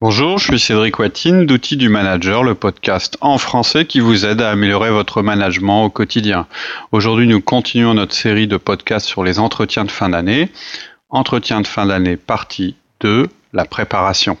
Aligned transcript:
Bonjour, 0.00 0.38
je 0.38 0.44
suis 0.44 0.60
Cédric 0.60 1.00
Watine 1.00 1.44
d'Outils 1.44 1.76
du 1.76 1.88
Manager, 1.88 2.44
le 2.44 2.54
podcast 2.54 3.18
en 3.20 3.36
français 3.36 3.84
qui 3.84 3.98
vous 3.98 4.24
aide 4.24 4.40
à 4.40 4.50
améliorer 4.50 4.92
votre 4.92 5.22
management 5.22 5.86
au 5.86 5.90
quotidien. 5.90 6.46
Aujourd'hui, 6.92 7.26
nous 7.26 7.40
continuons 7.40 7.94
notre 7.94 8.14
série 8.14 8.46
de 8.46 8.56
podcasts 8.58 9.08
sur 9.08 9.24
les 9.24 9.40
entretiens 9.40 9.84
de 9.84 9.90
fin 9.90 10.08
d'année. 10.08 10.50
Entretien 11.10 11.62
de 11.62 11.66
fin 11.66 11.84
d'année, 11.84 12.16
partie 12.16 12.76
2, 13.00 13.26
la 13.52 13.64
préparation. 13.64 14.38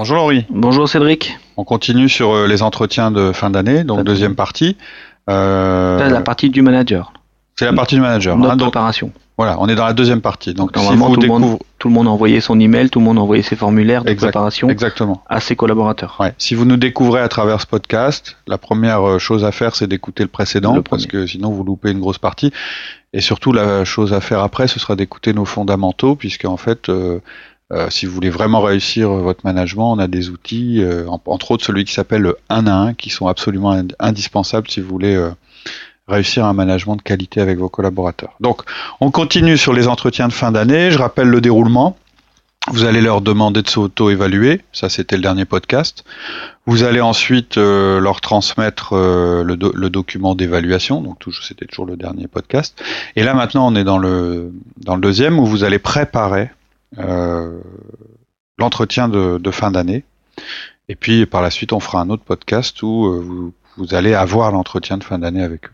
Bonjour 0.00 0.16
Laurie. 0.16 0.46
Bonjour 0.48 0.88
Cédric. 0.88 1.36
On 1.58 1.64
continue 1.64 2.08
sur 2.08 2.32
euh, 2.32 2.46
les 2.46 2.62
entretiens 2.62 3.10
de 3.10 3.32
fin 3.32 3.50
d'année, 3.50 3.84
donc 3.84 4.02
deuxième 4.02 4.34
partie. 4.34 4.78
Euh, 5.28 6.08
la 6.08 6.22
partie 6.22 6.48
du 6.48 6.62
manager. 6.62 7.12
C'est 7.54 7.66
la 7.66 7.74
partie 7.74 7.96
du 7.96 8.00
manager. 8.00 8.38
Notre 8.38 8.54
hein, 8.54 8.56
préparation. 8.56 9.12
Voilà, 9.36 9.60
on 9.60 9.68
est 9.68 9.74
dans 9.74 9.84
la 9.84 9.92
deuxième 9.92 10.22
partie. 10.22 10.54
Donc, 10.54 10.72
tout, 10.72 10.80
le 10.80 10.96
monde, 10.96 11.16
tout, 11.78 11.88
le 11.88 11.94
monde, 11.94 12.06
a 12.06 12.10
envoyé 12.10 12.40
son 12.40 12.58
email, 12.58 12.88
tout 12.88 12.98
le 12.98 13.04
monde 13.04 13.18
a 13.18 13.20
envoyé 13.20 13.42
ses 13.42 13.56
formulaires 13.56 14.02
de 14.02 14.14
préparation 14.14 14.70
exactement. 14.70 15.22
à 15.28 15.40
ses 15.40 15.54
collaborateurs. 15.54 16.16
Ouais. 16.18 16.32
Si 16.38 16.54
vous 16.54 16.64
nous 16.64 16.78
découvrez 16.78 17.20
à 17.20 17.28
travers 17.28 17.60
ce 17.60 17.66
podcast, 17.66 18.38
la 18.46 18.56
première 18.56 19.06
euh, 19.06 19.18
chose 19.18 19.44
à 19.44 19.52
faire, 19.52 19.76
c'est 19.76 19.86
d'écouter 19.86 20.22
le 20.22 20.30
précédent, 20.30 20.82
parce 20.82 21.04
que 21.04 21.26
sinon 21.26 21.50
vous 21.50 21.62
loupez 21.62 21.90
une 21.90 22.00
grosse 22.00 22.18
partie. 22.18 22.52
Et 23.12 23.20
surtout, 23.20 23.52
la 23.52 23.84
chose 23.84 24.14
à 24.14 24.20
faire 24.20 24.40
après, 24.40 24.66
ce 24.66 24.78
sera 24.78 24.96
d'écouter 24.96 25.34
nos 25.34 25.44
fondamentaux, 25.44 26.14
puisque 26.14 26.44
en 26.46 26.56
fait, 26.56 26.88
euh, 26.88 27.20
si 27.88 28.06
vous 28.06 28.12
voulez 28.12 28.30
vraiment 28.30 28.60
réussir 28.60 29.10
votre 29.10 29.44
management, 29.44 29.92
on 29.92 29.98
a 29.98 30.08
des 30.08 30.28
outils, 30.28 30.82
euh, 30.82 31.06
entre 31.08 31.52
autres 31.52 31.64
celui 31.64 31.84
qui 31.84 31.92
s'appelle 31.92 32.22
le 32.22 32.36
1 32.48 32.66
à 32.66 32.74
1, 32.74 32.94
qui 32.94 33.10
sont 33.10 33.28
absolument 33.28 33.80
indispensables 33.98 34.68
si 34.68 34.80
vous 34.80 34.88
voulez 34.88 35.14
euh, 35.14 35.30
réussir 36.08 36.44
un 36.44 36.52
management 36.52 36.96
de 36.96 37.02
qualité 37.02 37.40
avec 37.40 37.58
vos 37.58 37.68
collaborateurs. 37.68 38.34
Donc, 38.40 38.62
on 39.00 39.10
continue 39.10 39.56
sur 39.56 39.72
les 39.72 39.86
entretiens 39.86 40.26
de 40.26 40.32
fin 40.32 40.50
d'année. 40.50 40.90
Je 40.90 40.98
rappelle 40.98 41.28
le 41.28 41.40
déroulement. 41.40 41.96
Vous 42.72 42.84
allez 42.84 43.00
leur 43.00 43.20
demander 43.20 43.62
de 43.62 43.68
s'auto-évaluer, 43.68 44.60
ça 44.70 44.90
c'était 44.90 45.16
le 45.16 45.22
dernier 45.22 45.46
podcast. 45.46 46.04
Vous 46.66 46.82
allez 46.82 47.00
ensuite 47.00 47.56
leur 47.56 48.20
transmettre 48.20 48.94
le, 48.94 49.42
le, 49.54 49.90
document 49.90 50.34
d'évaluation, 50.34 51.00
donc 51.00 51.22
c'était 51.42 51.64
toujours 51.64 51.86
le 51.86 51.96
dernier 51.96 52.26
podcast. 52.28 52.80
Et 53.16 53.22
là 53.22 53.32
maintenant 53.32 53.66
on 53.66 53.74
est 53.76 53.82
dans 53.82 53.96
le 53.96 54.52
dans 54.76 54.94
le 54.94 55.00
deuxième 55.00 55.38
où 55.38 55.46
vous 55.46 55.64
allez 55.64 55.78
préparer 55.78 56.50
euh, 56.50 56.59
l'entretien 58.58 59.08
de, 59.08 59.50
fin 59.50 59.70
d'année. 59.70 60.04
Et 60.88 60.96
puis 60.96 61.26
par 61.26 61.42
la 61.42 61.50
suite, 61.50 61.72
on 61.72 61.80
fera 61.80 62.00
un 62.00 62.10
autre 62.10 62.24
podcast 62.24 62.82
où 62.82 63.06
euh, 63.06 63.52
vous, 63.76 63.94
allez 63.94 64.14
avoir 64.14 64.50
l'entretien 64.50 64.98
de 64.98 65.04
fin 65.04 65.18
d'année 65.18 65.42
avec 65.42 65.66
eux. 65.66 65.72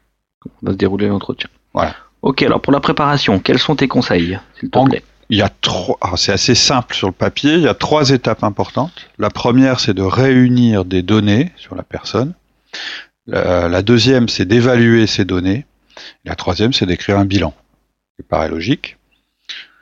On 0.63 0.67
va 0.67 0.73
se 0.73 0.77
dérouler 0.77 1.09
l'entretien. 1.09 1.49
Voilà. 1.73 1.95
Ok, 2.23 2.43
alors 2.43 2.61
pour 2.61 2.73
la 2.73 2.81
préparation, 2.81 3.39
quels 3.39 3.59
sont 3.59 3.77
tes 3.77 3.89
conseils, 3.89 4.39
s'il 4.59 4.71
te 4.71 4.85
plaît? 4.85 5.03
il 5.29 5.39
y 5.39 5.43
a 5.43 5.49
trois, 5.49 5.99
c'est 6.17 6.33
assez 6.33 6.55
simple 6.55 6.95
sur 6.95 7.09
le 7.09 7.13
papier, 7.13 7.55
il 7.55 7.63
y 7.63 7.69
a 7.69 7.75
trois 7.75 8.11
étapes 8.11 8.45
importantes. 8.45 9.09
La 9.19 9.31
première, 9.31 9.81
c'est 9.81 9.95
de 9.95 10.03
réunir 10.03 10.85
des 10.85 11.03
données 11.03 11.53
sur 11.57 11.75
la 11.75 11.83
personne. 11.83 12.35
La, 13.27 13.83
deuxième, 13.83 14.29
c'est 14.29 14.45
d'évaluer 14.45 15.09
ces 15.09 15.25
données. 15.25 15.67
La 16.25 16.37
troisième, 16.37 16.73
c'est 16.73 16.87
d'écrire 16.87 17.19
un 17.19 17.25
bilan. 17.25 17.55
C'est 18.17 18.27
paraît 18.27 18.49
logique. 18.49 18.99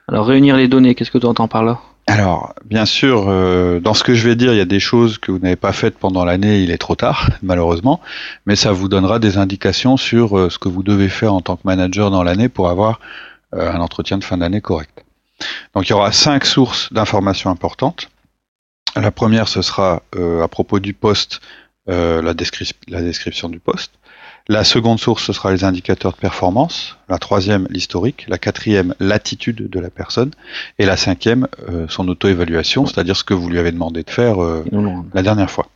Alors 0.08 0.26
réunir 0.26 0.56
les 0.56 0.68
données, 0.68 0.94
qu'est-ce 0.94 1.10
que 1.10 1.18
tu 1.18 1.26
entends 1.26 1.48
par 1.48 1.64
là? 1.64 1.80
Alors, 2.06 2.54
bien 2.66 2.84
sûr, 2.84 3.26
euh, 3.28 3.80
dans 3.80 3.94
ce 3.94 4.04
que 4.04 4.14
je 4.14 4.28
vais 4.28 4.36
dire, 4.36 4.52
il 4.52 4.58
y 4.58 4.60
a 4.60 4.66
des 4.66 4.80
choses 4.80 5.16
que 5.16 5.32
vous 5.32 5.38
n'avez 5.38 5.56
pas 5.56 5.72
faites 5.72 5.98
pendant 5.98 6.26
l'année, 6.26 6.62
il 6.62 6.70
est 6.70 6.78
trop 6.78 6.96
tard, 6.96 7.30
malheureusement, 7.42 8.00
mais 8.44 8.56
ça 8.56 8.72
vous 8.72 8.88
donnera 8.88 9.18
des 9.18 9.38
indications 9.38 9.96
sur 9.96 10.38
euh, 10.38 10.50
ce 10.50 10.58
que 10.58 10.68
vous 10.68 10.82
devez 10.82 11.08
faire 11.08 11.32
en 11.32 11.40
tant 11.40 11.56
que 11.56 11.62
manager 11.64 12.10
dans 12.10 12.22
l'année 12.22 12.50
pour 12.50 12.68
avoir 12.68 13.00
euh, 13.54 13.72
un 13.72 13.80
entretien 13.80 14.18
de 14.18 14.24
fin 14.24 14.36
d'année 14.36 14.60
correct. 14.60 15.04
Donc, 15.74 15.88
il 15.88 15.90
y 15.90 15.94
aura 15.94 16.12
cinq 16.12 16.44
sources 16.44 16.92
d'informations 16.92 17.48
importantes. 17.48 18.08
La 18.96 19.10
première, 19.10 19.48
ce 19.48 19.62
sera 19.62 20.02
à 20.40 20.46
propos 20.46 20.78
du 20.78 20.94
poste, 20.94 21.40
la, 21.88 22.20
la 22.22 23.02
description 23.02 23.48
du 23.48 23.58
poste. 23.58 23.90
La 24.46 24.62
seconde 24.62 25.00
source, 25.00 25.24
ce 25.24 25.32
sera 25.32 25.52
les 25.52 25.64
indicateurs 25.64 26.12
de 26.12 26.18
performance. 26.18 26.98
La 27.08 27.18
troisième, 27.18 27.66
l'historique. 27.70 28.26
La 28.28 28.36
quatrième, 28.36 28.94
l'attitude 29.00 29.70
de 29.70 29.80
la 29.80 29.88
personne. 29.88 30.32
Et 30.78 30.84
la 30.84 30.98
cinquième, 30.98 31.48
euh, 31.70 31.86
son 31.88 32.06
auto-évaluation, 32.08 32.84
c'est-à-dire 32.84 33.16
ce 33.16 33.24
que 33.24 33.32
vous 33.32 33.48
lui 33.48 33.58
avez 33.58 33.72
demandé 33.72 34.02
de 34.02 34.10
faire 34.10 34.42
euh, 34.42 34.62
la 35.14 35.22
dernière 35.22 35.50
fois. 35.50 35.68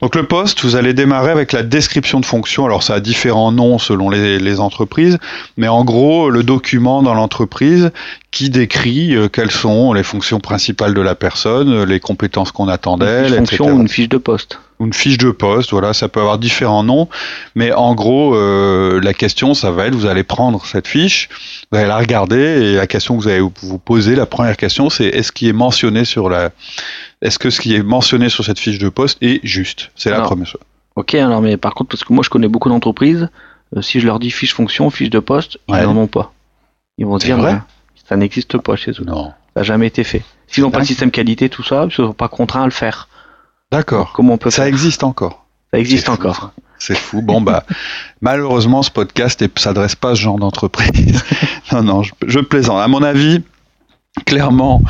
Donc 0.00 0.14
le 0.14 0.24
poste, 0.24 0.62
vous 0.62 0.76
allez 0.76 0.94
démarrer 0.94 1.30
avec 1.30 1.52
la 1.52 1.62
description 1.62 2.20
de 2.20 2.26
fonction. 2.26 2.64
Alors 2.64 2.82
ça 2.82 2.94
a 2.94 3.00
différents 3.00 3.52
noms 3.52 3.78
selon 3.78 4.10
les, 4.10 4.38
les 4.38 4.60
entreprises, 4.60 5.18
mais 5.56 5.68
en 5.68 5.84
gros 5.84 6.30
le 6.30 6.42
document 6.42 7.02
dans 7.02 7.14
l'entreprise 7.14 7.90
qui 8.30 8.50
décrit 8.50 9.16
euh, 9.16 9.28
quelles 9.28 9.50
sont 9.50 9.94
les 9.94 10.02
fonctions 10.02 10.40
principales 10.40 10.92
de 10.92 11.00
la 11.00 11.14
personne, 11.14 11.84
les 11.84 12.00
compétences 12.00 12.52
qu'on 12.52 12.68
attendait, 12.68 13.28
une 13.28 13.36
fonction 13.36 13.72
ou 13.72 13.80
une 13.80 13.88
fiche 13.88 14.10
de 14.10 14.18
poste. 14.18 14.60
Une 14.78 14.92
fiche 14.92 15.16
de 15.16 15.30
poste, 15.30 15.70
voilà, 15.70 15.94
ça 15.94 16.08
peut 16.08 16.20
avoir 16.20 16.36
différents 16.36 16.82
noms, 16.82 17.08
mais 17.54 17.72
en 17.72 17.94
gros, 17.94 18.34
euh, 18.34 19.00
la 19.02 19.14
question, 19.14 19.54
ça 19.54 19.70
va 19.70 19.86
être, 19.86 19.94
vous 19.94 20.04
allez 20.04 20.22
prendre 20.22 20.66
cette 20.66 20.86
fiche, 20.86 21.30
vous 21.72 21.78
allez 21.78 21.88
la 21.88 21.96
regarder, 21.96 22.36
et 22.36 22.74
la 22.74 22.86
question 22.86 23.16
que 23.16 23.22
vous 23.22 23.28
allez 23.28 23.40
vous 23.40 23.78
poser, 23.78 24.14
la 24.16 24.26
première 24.26 24.58
question, 24.58 24.90
c'est 24.90 25.06
est-ce 25.06 25.32
qui 25.32 25.48
est 25.48 25.54
mentionné 25.54 26.04
sur 26.04 26.28
la, 26.28 26.50
est-ce 27.22 27.38
que 27.38 27.50
ce 27.50 27.60
qui 27.60 27.74
est 27.74 27.82
mentionné 27.82 28.28
sur 28.28 28.44
cette 28.44 28.58
fiche 28.58 28.78
de 28.78 28.88
poste 28.88 29.18
est 29.22 29.44
juste? 29.44 29.90
C'est 29.94 30.10
la 30.10 30.20
première 30.20 30.46
chose. 30.46 30.60
Ok, 30.96 31.14
alors 31.14 31.42
mais 31.42 31.56
par 31.56 31.74
contre, 31.74 31.90
parce 31.90 32.04
que 32.04 32.12
moi 32.12 32.22
je 32.24 32.30
connais 32.30 32.48
beaucoup 32.48 32.68
d'entreprises, 32.68 33.28
euh, 33.76 33.82
si 33.82 34.00
je 34.00 34.06
leur 34.06 34.18
dis 34.18 34.30
fiche 34.30 34.54
fonction, 34.54 34.88
fiche 34.90 35.10
de 35.10 35.18
poste, 35.18 35.58
ils 35.68 35.74
n'en 35.74 35.96
ont 35.96 36.06
pas. 36.06 36.32
Ils 36.98 37.06
vont 37.06 37.18
dire, 37.18 37.36
vrai? 37.36 37.60
ça 38.08 38.16
n'existe 38.16 38.56
pas 38.58 38.76
chez 38.76 38.92
eux. 38.92 39.04
Non. 39.04 39.26
Ça 39.54 39.60
n'a 39.60 39.62
jamais 39.62 39.86
été 39.86 40.04
fait. 40.04 40.22
S'ils 40.46 40.62
n'ont 40.62 40.70
pas 40.70 40.78
le 40.78 40.84
système 40.84 41.10
qualité, 41.10 41.48
tout 41.48 41.62
ça, 41.62 41.82
ils 41.82 41.86
ne 41.86 41.90
sont 41.90 42.12
pas 42.12 42.28
contraints 42.28 42.62
à 42.62 42.66
le 42.66 42.70
faire. 42.70 43.08
D'accord. 43.72 44.12
Comment 44.12 44.34
on 44.34 44.38
peut 44.38 44.50
Ça 44.50 44.68
existe 44.68 45.04
encore. 45.04 45.44
Ça 45.72 45.78
existe 45.78 46.08
encore. 46.08 46.52
C'est 46.78 46.96
fou. 46.96 47.22
Bon 47.22 47.40
bah 47.40 47.64
malheureusement 48.20 48.82
ce 48.82 48.90
podcast 48.90 49.40
ne 49.40 49.48
s'adresse 49.56 49.94
pas 49.94 50.10
à 50.10 50.14
ce 50.14 50.20
genre 50.20 50.38
d'entreprise. 50.38 51.24
non 51.72 51.82
non, 51.82 52.02
je, 52.02 52.40
plaisante. 52.40 52.80
À 52.80 52.88
mon 52.88 53.02
avis, 53.02 53.42
clairement, 54.24 54.82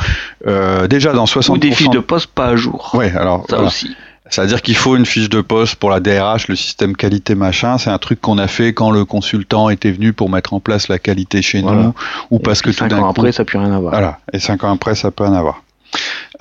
euh, 0.45 0.87
déjà 0.87 1.13
dans 1.13 1.25
60%. 1.25 1.51
Ou 1.51 1.57
des 1.57 1.71
fiches 1.71 1.89
de 1.89 1.99
poste 1.99 2.27
pas 2.27 2.47
à 2.47 2.55
jour. 2.55 2.91
Oui, 2.93 3.05
alors 3.15 3.45
ça 3.49 3.61
aussi. 3.61 3.95
C'est-à-dire 4.29 4.61
qu'il 4.61 4.75
faut 4.75 4.95
une 4.95 5.05
fiche 5.05 5.29
de 5.29 5.41
poste 5.41 5.75
pour 5.75 5.89
la 5.89 5.99
DRH, 5.99 6.49
le 6.49 6.55
système 6.55 6.95
qualité 6.95 7.33
machin. 7.35 7.77
C'est 7.77 7.89
un 7.89 7.97
truc 7.97 8.19
qu'on 8.19 8.37
a 8.37 8.47
fait 8.47 8.73
quand 8.73 8.91
le 8.91 9.05
consultant 9.05 9.69
était 9.69 9.91
venu 9.91 10.11
pour 10.11 10.29
mettre 10.29 10.53
en 10.53 10.59
place 10.59 10.89
la 10.89 10.99
qualité 10.99 11.41
chez 11.41 11.61
nous, 11.61 11.93
ou 12.29 12.39
parce 12.39 12.61
que 12.61 12.71
tout 12.71 12.87
d'un 12.87 12.99
coup. 12.99 13.05
Après, 13.05 13.31
ça 13.31 13.45
plus 13.45 13.57
rien 13.57 13.71
à 13.71 13.79
voir. 13.79 13.93
Voilà. 13.93 14.19
Et 14.33 14.39
cinq 14.39 14.63
ans 14.63 14.73
après, 14.73 14.95
ça 14.95 15.11
peut 15.11 15.23
rien 15.23 15.33
avoir. 15.33 15.63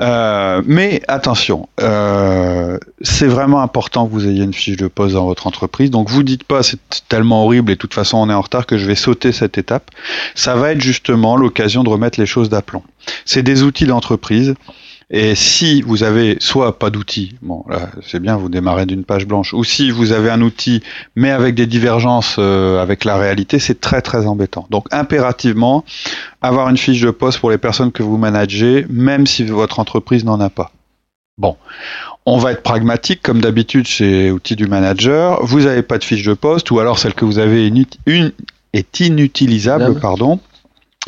Euh, 0.01 0.63
mais 0.67 1.01
attention, 1.09 1.69
euh, 1.81 2.79
c'est 3.01 3.27
vraiment 3.27 3.63
important 3.63 4.07
que 4.07 4.13
vous 4.13 4.27
ayez 4.27 4.45
une 4.45 4.53
fiche 4.53 4.77
de 4.77 4.89
poste 4.89 5.15
dans 5.15 5.25
votre 5.25 5.47
entreprise. 5.47 5.91
Donc 5.91 6.11
vous 6.11 6.23
dites 6.23 6.45
pas 6.45 6.63
c'est 6.63 6.79
tellement 7.09 7.45
horrible 7.45 7.71
et 7.71 7.75
de 7.77 7.81
toute 7.81 7.95
façon 7.95 8.19
on 8.19 8.29
est 8.29 8.35
en 8.35 8.43
retard 8.43 8.67
que 8.67 8.77
je 8.77 8.87
vais 8.87 8.95
sauter 8.95 9.33
cette 9.33 9.57
étape. 9.57 9.91
Ça 10.35 10.55
va 10.55 10.73
être 10.73 10.81
justement 10.81 11.37
l'occasion 11.37 11.83
de 11.83 11.89
remettre 11.89 12.21
les 12.21 12.27
choses 12.27 12.51
d'aplomb. 12.51 12.83
C'est 13.25 13.43
des 13.43 13.63
outils 13.63 13.87
d'entreprise. 13.87 14.55
Et 15.09 15.37
si 15.37 15.83
vous 15.83 16.03
avez 16.03 16.37
soit 16.41 16.81
pas 16.81 16.91
d'outil, 16.91 17.37
bon 17.41 17.65
là 17.69 17.91
c'est 18.03 18.19
bien, 18.19 18.37
vous 18.37 18.49
démarrez 18.49 18.87
d'une 18.87 19.05
page 19.05 19.25
blanche, 19.25 19.55
ou 19.55 19.63
si 19.63 19.93
vous 19.93 20.11
avez 20.11 20.31
un 20.31 20.43
outil 20.43 20.83
mais 21.15 21.31
avec 21.31 21.55
des 21.55 21.67
divergences 21.67 22.37
euh, 22.41 22.83
avec 22.83 23.05
la 23.05 23.17
réalité, 23.17 23.61
c'est 23.61 23.81
très 23.81 24.03
très 24.03 24.27
embêtant. 24.27 24.67
Donc 24.71 24.87
impérativement, 24.91 25.85
avoir 26.43 26.69
une 26.69 26.77
fiche 26.77 27.01
de 27.01 27.11
poste 27.11 27.39
pour 27.39 27.51
les 27.51 27.59
personnes 27.59 27.93
que 27.93 28.03
vous 28.03 28.17
managez, 28.17 28.85
même 28.91 29.29
si 29.29 29.45
votre 29.45 29.79
entreprise 29.79 30.25
n'en 30.25 30.41
a 30.41 30.51
pas. 30.51 30.73
Bon, 31.39 31.57
on 32.25 32.39
va 32.39 32.53
être 32.53 32.63
pragmatique 32.63 33.21
comme 33.23 33.41
d'habitude 33.41 33.87
chez 33.87 34.33
Outils 34.33 34.57
du 34.57 34.67
Manager. 34.67 35.39
Vous 35.45 35.61
n'avez 35.61 35.83
pas 35.83 35.99
de 35.99 36.05
fiche 36.05 36.25
de 36.25 36.35
poste, 36.35 36.71
ou 36.71 36.81
alors 36.81 36.99
celle 36.99 37.15
que 37.15 37.27
vous 37.27 37.39
avez 37.39 37.71
est 38.73 39.01
inutilisable, 39.01 40.01
pardon. 40.01 40.41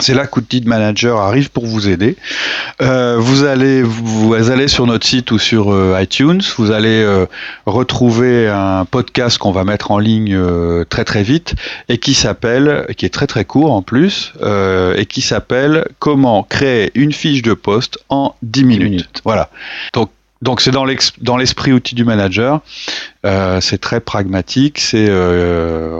C'est 0.00 0.14
là 0.14 0.26
qu'Outil 0.26 0.60
de 0.60 0.68
Manager 0.68 1.18
arrive 1.18 1.50
pour 1.50 1.66
vous 1.66 1.88
aider. 1.88 2.16
Euh, 2.80 3.16
vous 3.18 3.44
allez 3.44 3.82
vous 3.82 4.32
allez 4.50 4.68
sur 4.68 4.86
notre 4.86 5.04
site 5.04 5.32
ou 5.32 5.38
sur 5.38 5.72
euh, 5.72 5.98
iTunes, 6.00 6.40
vous 6.56 6.70
allez 6.70 7.02
euh, 7.02 7.26
retrouver 7.66 8.48
un 8.48 8.84
podcast 8.84 9.38
qu'on 9.38 9.50
va 9.50 9.64
mettre 9.64 9.90
en 9.90 9.98
ligne 9.98 10.38
très 10.88 11.04
très 11.04 11.24
vite 11.24 11.54
et 11.88 11.98
qui 11.98 12.14
s'appelle, 12.14 12.86
qui 12.96 13.06
est 13.06 13.10
très 13.12 13.26
très 13.26 13.44
court 13.44 13.72
en 13.72 13.82
plus, 13.82 14.32
et 14.96 15.06
qui 15.06 15.20
s'appelle 15.20 15.86
Comment 15.98 16.44
créer 16.44 16.92
une 16.94 17.12
fiche 17.12 17.42
de 17.42 17.54
poste 17.54 17.98
en 18.08 18.34
10 18.42 18.64
minutes. 18.64 19.20
Voilà. 19.24 19.50
Donc 19.94 20.10
Donc 20.40 20.60
c'est 20.60 20.70
dans 20.70 20.84
l'esprit 21.36 21.72
outil 21.72 21.94
du 21.94 22.04
manager. 22.04 22.60
Euh, 23.26 23.60
c'est 23.60 23.78
très 23.78 24.00
pragmatique, 24.00 24.78
c'est 24.78 25.08
euh, 25.08 25.98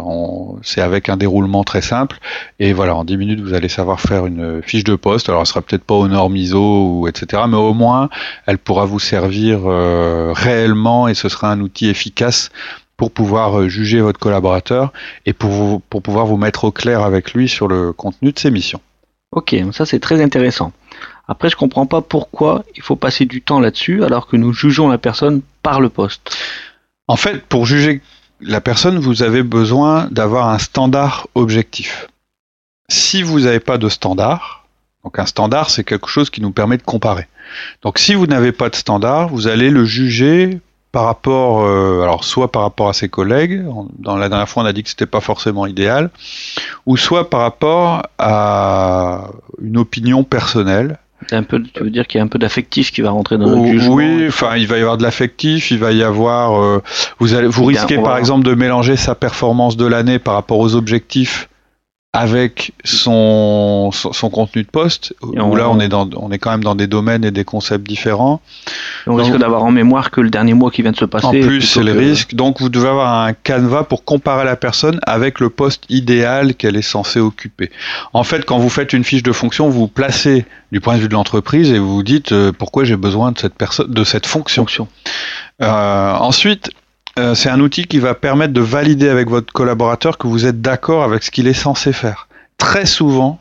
avec 0.76 1.08
un 1.08 1.16
déroulement 1.16 1.64
très 1.64 1.82
simple. 1.82 2.18
Et 2.60 2.72
voilà, 2.72 2.94
en 2.94 3.04
10 3.04 3.16
minutes, 3.16 3.40
vous 3.40 3.54
allez 3.54 3.68
savoir 3.68 4.00
faire 4.00 4.26
une 4.26 4.62
fiche 4.62 4.84
de 4.84 4.94
poste. 4.94 5.28
Alors, 5.28 5.40
elle 5.40 5.46
sera 5.46 5.60
peut-être 5.60 5.84
pas 5.84 5.94
aux 5.94 6.08
normes 6.08 6.36
ISO 6.36 6.60
ou 6.60 7.08
etc. 7.08 7.42
Mais 7.48 7.56
au 7.56 7.74
moins, 7.74 8.08
elle 8.46 8.58
pourra 8.58 8.84
vous 8.84 9.00
servir 9.00 9.60
euh, 9.64 10.32
réellement 10.34 11.08
et 11.08 11.14
ce 11.14 11.28
sera 11.28 11.50
un 11.50 11.60
outil 11.60 11.88
efficace 11.88 12.50
pour 12.96 13.10
pouvoir 13.10 13.58
euh, 13.58 13.68
juger 13.68 14.00
votre 14.00 14.18
collaborateur 14.18 14.92
et 15.26 15.32
pour, 15.32 15.80
pour 15.82 16.02
pouvoir 16.02 16.26
vous 16.26 16.36
mettre 16.36 16.64
au 16.64 16.72
clair 16.72 17.02
avec 17.02 17.32
lui 17.32 17.48
sur 17.48 17.66
le 17.66 17.92
contenu 17.92 18.32
de 18.32 18.38
ses 18.38 18.50
missions. 18.50 18.80
Ok, 19.32 19.54
ça 19.72 19.84
c'est 19.84 20.00
très 20.00 20.22
intéressant. 20.22 20.72
Après, 21.28 21.50
je 21.50 21.56
comprends 21.56 21.86
pas 21.86 22.00
pourquoi 22.00 22.64
il 22.74 22.82
faut 22.82 22.96
passer 22.96 23.26
du 23.26 23.42
temps 23.42 23.60
là-dessus 23.60 24.02
alors 24.02 24.26
que 24.26 24.36
nous 24.36 24.52
jugeons 24.52 24.88
la 24.88 24.98
personne 24.98 25.42
par 25.62 25.80
le 25.80 25.90
poste. 25.90 26.36
En 27.06 27.16
fait, 27.16 27.42
pour 27.44 27.66
juger 27.66 28.00
la 28.40 28.60
personne, 28.60 28.98
vous 28.98 29.22
avez 29.22 29.42
besoin 29.42 30.08
d'avoir 30.10 30.48
un 30.48 30.58
standard 30.58 31.28
objectif. 31.34 32.08
Si 32.88 33.22
vous 33.22 33.40
n'avez 33.40 33.60
pas 33.60 33.76
de 33.76 33.88
standard, 33.88 34.66
donc 35.04 35.18
un 35.18 35.26
standard, 35.26 35.70
c'est 35.70 35.84
quelque 35.84 36.08
chose 36.08 36.30
qui 36.30 36.40
nous 36.40 36.50
permet 36.50 36.78
de 36.78 36.82
comparer. 36.82 37.28
Donc 37.82 37.98
si 37.98 38.14
vous 38.14 38.26
n'avez 38.26 38.52
pas 38.52 38.70
de 38.70 38.76
standard, 38.76 39.28
vous 39.28 39.46
allez 39.46 39.70
le 39.70 39.84
juger 39.84 40.60
par 40.92 41.04
rapport, 41.04 41.64
euh, 41.64 42.02
alors 42.02 42.24
soit 42.24 42.50
par 42.50 42.62
rapport 42.62 42.88
à 42.88 42.92
ses 42.94 43.08
collègues, 43.08 43.64
dans 43.98 44.16
la 44.16 44.28
dernière 44.28 44.48
fois 44.48 44.62
on 44.62 44.66
a 44.66 44.72
dit 44.72 44.82
que 44.82 44.88
c'était 44.88 45.06
pas 45.06 45.20
forcément 45.20 45.66
idéal, 45.66 46.10
ou 46.86 46.96
soit 46.96 47.28
par 47.28 47.40
rapport 47.40 48.02
à 48.18 49.28
une 49.62 49.76
opinion 49.76 50.24
personnelle. 50.24 50.98
Un 51.32 51.42
peu, 51.42 51.62
tu 51.62 51.82
veux 51.82 51.90
dire 51.90 52.06
qu'il 52.06 52.18
y 52.18 52.20
a 52.20 52.24
un 52.24 52.28
peu 52.28 52.38
d'affectif 52.38 52.92
qui 52.92 53.00
va 53.00 53.10
rentrer 53.10 53.38
dans 53.38 53.48
notre 53.48 53.66
jugement 53.66 53.94
Oui, 53.94 54.26
enfin, 54.28 54.56
il 54.56 54.66
va 54.66 54.78
y 54.78 54.80
avoir 54.80 54.96
de 54.96 55.02
l'affectif, 55.02 55.70
il 55.70 55.78
va 55.78 55.92
y 55.92 56.02
avoir. 56.02 56.62
Euh, 56.62 56.82
vous 57.18 57.34
allez, 57.34 57.48
vous 57.48 57.64
risquez 57.64 57.98
par 57.98 58.16
exemple 58.16 58.44
de 58.44 58.54
mélanger 58.54 58.96
sa 58.96 59.14
performance 59.14 59.76
de 59.76 59.86
l'année 59.86 60.18
par 60.18 60.34
rapport 60.34 60.58
aux 60.58 60.74
objectifs 60.74 61.48
avec 62.14 62.72
son, 62.84 63.90
son, 63.92 64.30
contenu 64.30 64.62
de 64.62 64.68
poste, 64.68 65.14
où 65.20 65.54
là 65.54 65.68
on 65.68 65.78
est, 65.78 65.88
dans, 65.88 66.08
on 66.16 66.32
est 66.32 66.38
quand 66.38 66.50
même 66.50 66.64
dans 66.64 66.74
des 66.74 66.86
domaines 66.86 67.22
et 67.22 67.30
des 67.30 67.44
concepts 67.44 67.86
différents. 67.86 68.40
On 69.06 69.14
risque 69.14 69.36
d'avoir 69.36 69.62
en 69.62 69.70
mémoire 69.70 70.10
que 70.10 70.22
le 70.22 70.30
dernier 70.30 70.54
mois 70.54 70.70
qui 70.70 70.80
vient 70.80 70.92
de 70.92 70.96
se 70.96 71.04
passer. 71.04 71.26
En 71.26 71.30
plus, 71.30 71.60
c'est 71.60 71.82
le 71.82 71.92
risque. 71.92 72.34
Donc 72.34 72.60
vous 72.60 72.70
devez 72.70 72.88
avoir 72.88 73.24
un 73.24 73.34
canevas 73.34 73.84
pour 73.84 74.04
comparer 74.04 74.46
la 74.46 74.56
personne 74.56 75.00
avec 75.02 75.38
le 75.38 75.50
poste 75.50 75.84
idéal 75.90 76.54
qu'elle 76.54 76.76
est 76.76 76.82
censée 76.82 77.20
occuper. 77.20 77.70
En 78.14 78.24
fait, 78.24 78.46
quand 78.46 78.58
vous 78.58 78.70
faites 78.70 78.94
une 78.94 79.04
fiche 79.04 79.22
de 79.22 79.32
fonction, 79.32 79.68
vous 79.68 79.80
vous 79.80 79.88
placez 79.88 80.46
du 80.72 80.80
point 80.80 80.96
de 80.96 81.00
vue 81.00 81.08
de 81.08 81.14
l'entreprise 81.14 81.70
et 81.72 81.78
vous 81.78 81.94
vous 81.94 82.02
dites 82.02 82.32
euh, 82.32 82.52
pourquoi 82.52 82.84
j'ai 82.84 82.96
besoin 82.96 83.32
de 83.32 83.38
cette, 83.38 83.54
personne, 83.54 83.92
de 83.92 84.04
cette 84.04 84.26
fonction. 84.26 84.62
fonction. 84.62 84.88
Euh, 85.62 86.12
ensuite, 86.14 86.70
euh, 87.18 87.34
c'est 87.34 87.48
un 87.48 87.60
outil 87.60 87.84
qui 87.84 87.98
va 87.98 88.14
permettre 88.14 88.52
de 88.52 88.60
valider 88.60 89.08
avec 89.08 89.28
votre 89.28 89.52
collaborateur 89.52 90.18
que 90.18 90.26
vous 90.26 90.46
êtes 90.46 90.60
d'accord 90.60 91.02
avec 91.02 91.22
ce 91.22 91.30
qu'il 91.30 91.48
est 91.48 91.52
censé 91.52 91.92
faire. 91.92 92.28
Très 92.58 92.86
souvent, 92.86 93.40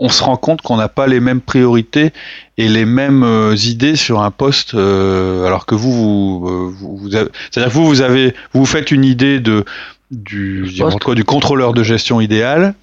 on 0.00 0.08
se 0.08 0.24
rend 0.24 0.36
compte 0.36 0.62
qu'on 0.62 0.76
n'a 0.76 0.88
pas 0.88 1.06
les 1.06 1.20
mêmes 1.20 1.40
priorités 1.40 2.12
et 2.58 2.68
les 2.68 2.84
mêmes 2.84 3.22
euh, 3.22 3.54
idées 3.54 3.94
sur 3.94 4.20
un 4.22 4.32
poste, 4.32 4.74
euh, 4.74 5.46
alors 5.46 5.66
que 5.66 5.76
vous, 5.76 6.70
vous, 6.70 6.96
vous, 6.96 7.10
c'est-à-dire 7.10 7.70
vous, 7.70 7.86
vous 7.86 8.00
avez, 8.00 8.34
vous 8.52 8.66
faites 8.66 8.90
une 8.90 9.04
idée 9.04 9.38
de 9.38 9.64
du, 10.12 10.70
du 11.14 11.24
contrôleur 11.24 11.72
de 11.72 11.82
gestion 11.82 12.20
idéal 12.20 12.74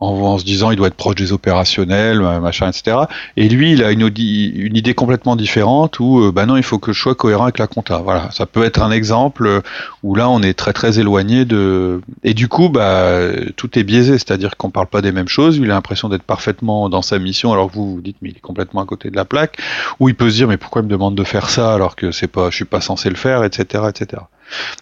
en, 0.00 0.38
se 0.38 0.44
disant 0.44 0.70
il 0.70 0.76
doit 0.76 0.86
être 0.86 0.94
proche 0.94 1.16
des 1.16 1.32
opérationnels, 1.32 2.20
machin, 2.20 2.68
etc. 2.68 2.98
Et 3.36 3.48
lui, 3.48 3.72
il 3.72 3.82
a 3.82 3.90
une, 3.90 4.02
une 4.02 4.76
idée 4.76 4.94
complètement 4.94 5.34
différente 5.34 5.98
où, 5.98 6.20
euh, 6.20 6.30
bah 6.30 6.46
non, 6.46 6.56
il 6.56 6.62
faut 6.62 6.78
que 6.78 6.92
je 6.92 7.00
sois 7.00 7.16
cohérent 7.16 7.44
avec 7.44 7.58
la 7.58 7.66
compta. 7.66 7.98
Voilà, 7.98 8.30
ça 8.30 8.46
peut 8.46 8.62
être 8.62 8.80
un 8.80 8.92
exemple 8.92 9.46
euh, 9.46 9.60
où 10.04 10.14
là, 10.14 10.28
on 10.30 10.40
est 10.40 10.54
très 10.54 10.72
très 10.72 11.00
éloigné 11.00 11.44
de. 11.44 12.00
Et 12.22 12.32
du 12.32 12.46
coup, 12.46 12.68
bah 12.68 13.10
tout 13.56 13.76
est 13.76 13.82
biaisé, 13.82 14.12
c'est-à-dire 14.12 14.56
qu'on 14.56 14.70
parle 14.70 14.86
pas 14.86 15.02
des 15.02 15.10
mêmes 15.10 15.28
choses. 15.28 15.56
Il 15.56 15.64
a 15.64 15.74
l'impression 15.74 16.08
d'être 16.08 16.22
parfaitement 16.22 16.88
dans 16.88 17.02
sa 17.02 17.18
mission, 17.18 17.52
alors 17.52 17.68
que 17.68 17.74
vous 17.74 17.94
vous 17.96 18.00
dites 18.00 18.16
mais 18.22 18.30
il 18.30 18.36
est 18.36 18.40
complètement 18.40 18.82
à 18.82 18.86
côté 18.86 19.10
de 19.10 19.16
la 19.16 19.24
plaque. 19.24 19.58
Ou 19.98 20.08
il 20.08 20.14
peut 20.14 20.30
se 20.30 20.36
dire 20.36 20.46
mais 20.46 20.58
pourquoi 20.58 20.82
il 20.82 20.84
me 20.84 20.90
demande 20.90 21.16
de 21.16 21.24
faire 21.24 21.50
ça 21.50 21.74
alors 21.74 21.96
que 21.96 22.12
c'est 22.12 22.28
pas, 22.28 22.50
je 22.50 22.56
suis 22.56 22.64
pas 22.64 22.80
censé 22.80 23.08
le 23.08 23.16
faire, 23.16 23.42
etc., 23.42 23.84
etc. 23.88 24.22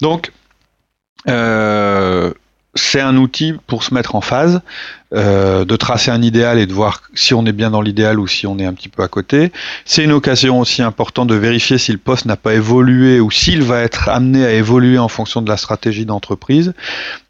Donc 0.03 0.31
euh, 0.31 0.46
c'est 2.77 3.01
un 3.01 3.17
outil 3.17 3.55
pour 3.67 3.83
se 3.83 3.93
mettre 3.93 4.15
en 4.15 4.21
phase, 4.21 4.61
euh, 5.15 5.65
de 5.65 5.77
tracer 5.77 6.11
un 6.11 6.23
idéal 6.23 6.59
et 6.59 6.67
de 6.67 6.73
voir 6.73 7.03
si 7.15 7.35
on 7.35 7.47
est 7.47 7.53
bien 7.53 7.71
dans 7.71 7.81
l'idéal 7.81 8.21
ou 8.21 8.27
si 8.27 8.47
on 8.47 8.59
est 8.59 8.65
un 8.65 8.75
petit 8.75 8.89
peu 8.89 9.03
à 9.03 9.09
côté. 9.09 9.51
C'est 9.85 10.05
une 10.05 10.13
occasion 10.13 10.61
aussi 10.61 10.83
importante 10.83 11.29
de 11.29 11.35
vérifier 11.35 11.79
si 11.79 11.93
le 11.93 11.99
poste 11.99 12.27
n'a 12.27 12.37
pas 12.37 12.55
évolué 12.55 13.19
ou 13.21 13.31
s'il 13.31 13.63
va 13.63 13.81
être 13.81 14.09
amené 14.09 14.45
à 14.45 14.53
évoluer 14.53 14.99
en 14.99 15.09
fonction 15.09 15.43
de 15.43 15.49
la 15.49 15.57
stratégie 15.57 16.05
d'entreprise. 16.05 16.75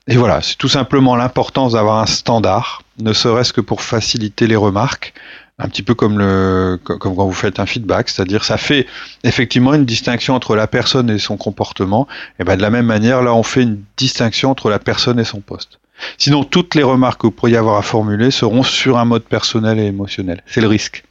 Et 0.08 0.16
voilà, 0.16 0.42
c'est 0.42 0.56
tout 0.56 0.68
simplement 0.68 1.16
l'importance 1.16 1.72
d'avoir 1.72 2.00
un 2.00 2.06
standard, 2.06 2.82
ne 2.98 3.12
serait-ce 3.12 3.52
que 3.52 3.60
pour 3.60 3.82
faciliter 3.82 4.46
les 4.46 4.56
remarques 4.56 5.14
un 5.58 5.68
petit 5.68 5.82
peu 5.82 5.94
comme 5.94 6.18
le 6.18 6.78
comme 6.82 6.98
quand 6.98 7.26
vous 7.26 7.32
faites 7.32 7.60
un 7.60 7.66
feedback, 7.66 8.08
c'est-à-dire 8.08 8.44
ça 8.44 8.58
fait 8.58 8.86
effectivement 9.24 9.72
une 9.74 9.86
distinction 9.86 10.34
entre 10.34 10.54
la 10.54 10.66
personne 10.66 11.08
et 11.10 11.18
son 11.18 11.36
comportement. 11.36 12.06
Et 12.38 12.44
ben 12.44 12.56
de 12.56 12.62
la 12.62 12.70
même 12.70 12.86
manière, 12.86 13.22
là 13.22 13.34
on 13.34 13.42
fait 13.42 13.62
une 13.62 13.82
distinction 13.96 14.50
entre 14.50 14.68
la 14.68 14.78
personne 14.78 15.18
et 15.18 15.24
son 15.24 15.40
poste. 15.40 15.78
Sinon, 16.18 16.44
toutes 16.44 16.74
les 16.74 16.82
remarques 16.82 17.22
que 17.22 17.26
vous 17.26 17.32
pourriez 17.32 17.56
avoir 17.56 17.78
à 17.78 17.82
formuler 17.82 18.30
seront 18.30 18.62
sur 18.62 18.98
un 18.98 19.06
mode 19.06 19.24
personnel 19.24 19.78
et 19.78 19.86
émotionnel. 19.86 20.42
C'est 20.46 20.60
le 20.60 20.66
risque. 20.66 21.04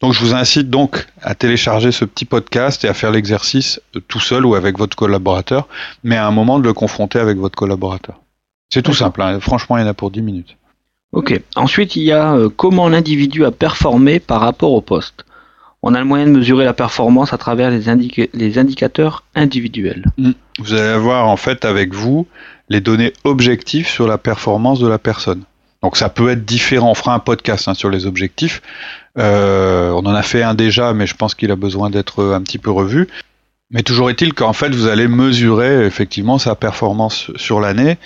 Donc 0.00 0.12
je 0.12 0.20
vous 0.20 0.34
incite 0.34 0.68
donc 0.68 1.06
à 1.22 1.34
télécharger 1.34 1.92
ce 1.92 2.04
petit 2.04 2.24
podcast 2.24 2.84
et 2.84 2.88
à 2.88 2.94
faire 2.94 3.10
l'exercice 3.10 3.80
tout 4.08 4.20
seul 4.20 4.44
ou 4.44 4.54
avec 4.54 4.76
votre 4.76 4.96
collaborateur, 4.96 5.68
mais 6.02 6.16
à 6.16 6.26
un 6.26 6.32
moment 6.32 6.58
de 6.58 6.64
le 6.64 6.74
confronter 6.74 7.20
avec 7.20 7.38
votre 7.38 7.56
collaborateur. 7.56 8.20
C'est 8.70 8.82
tout 8.82 8.94
simple, 8.94 9.22
hein. 9.22 9.38
franchement 9.40 9.76
il 9.76 9.82
y 9.82 9.84
en 9.84 9.88
a 9.88 9.94
pour 9.94 10.10
10 10.10 10.22
minutes. 10.22 10.56
Ok. 11.12 11.38
Ensuite, 11.56 11.96
il 11.96 12.02
y 12.02 12.12
a 12.12 12.34
euh, 12.34 12.48
comment 12.48 12.88
l'individu 12.88 13.44
a 13.44 13.50
performé 13.50 14.18
par 14.18 14.40
rapport 14.40 14.72
au 14.72 14.80
poste. 14.80 15.24
On 15.82 15.94
a 15.94 15.98
le 15.98 16.04
moyen 16.04 16.26
de 16.26 16.30
mesurer 16.30 16.64
la 16.64 16.72
performance 16.72 17.32
à 17.32 17.38
travers 17.38 17.70
les, 17.70 18.30
les 18.32 18.58
indicateurs 18.58 19.24
individuels. 19.34 20.04
Mm. 20.16 20.30
Vous 20.58 20.72
allez 20.74 20.88
avoir 20.88 21.28
en 21.28 21.36
fait 21.36 21.64
avec 21.64 21.92
vous 21.92 22.26
les 22.68 22.80
données 22.80 23.12
objectives 23.24 23.88
sur 23.88 24.06
la 24.06 24.16
performance 24.16 24.80
de 24.80 24.88
la 24.88 24.98
personne. 24.98 25.42
Donc 25.82 25.96
ça 25.96 26.08
peut 26.08 26.30
être 26.30 26.44
différent. 26.44 26.90
On 26.90 26.94
fera 26.94 27.14
un 27.14 27.18
podcast 27.18 27.68
hein, 27.68 27.74
sur 27.74 27.90
les 27.90 28.06
objectifs. 28.06 28.62
Euh, 29.18 29.90
on 29.90 30.06
en 30.06 30.14
a 30.14 30.22
fait 30.22 30.42
un 30.42 30.54
déjà, 30.54 30.94
mais 30.94 31.06
je 31.06 31.14
pense 31.14 31.34
qu'il 31.34 31.50
a 31.50 31.56
besoin 31.56 31.90
d'être 31.90 32.24
un 32.24 32.40
petit 32.42 32.58
peu 32.58 32.70
revu. 32.70 33.08
Mais 33.70 33.82
toujours 33.82 34.10
est-il 34.10 34.32
qu'en 34.34 34.52
fait, 34.52 34.68
vous 34.70 34.86
allez 34.86 35.08
mesurer 35.08 35.84
effectivement 35.84 36.38
sa 36.38 36.54
performance 36.54 37.30
sur 37.36 37.58
l'année 37.58 37.98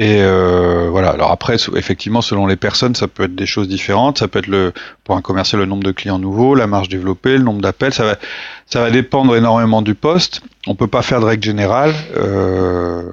et 0.00 0.22
euh, 0.22 0.86
voilà. 0.90 1.10
Alors 1.10 1.32
après, 1.32 1.56
effectivement, 1.74 2.22
selon 2.22 2.46
les 2.46 2.54
personnes, 2.54 2.94
ça 2.94 3.08
peut 3.08 3.24
être 3.24 3.34
des 3.34 3.46
choses 3.46 3.66
différentes. 3.66 4.18
Ça 4.18 4.28
peut 4.28 4.38
être 4.38 4.46
le 4.46 4.72
pour 5.02 5.16
un 5.16 5.22
commercial 5.22 5.60
le 5.60 5.66
nombre 5.66 5.82
de 5.82 5.90
clients 5.90 6.20
nouveaux, 6.20 6.54
la 6.54 6.68
marge 6.68 6.88
développée, 6.88 7.36
le 7.36 7.42
nombre 7.42 7.60
d'appels. 7.60 7.92
Ça 7.92 8.04
va, 8.04 8.16
ça 8.66 8.80
va 8.80 8.92
dépendre 8.92 9.34
énormément 9.34 9.82
du 9.82 9.96
poste. 9.96 10.40
On 10.68 10.76
peut 10.76 10.86
pas 10.86 11.02
faire 11.02 11.18
de 11.18 11.24
règle 11.24 11.42
générale. 11.42 11.92
Euh, 12.16 13.10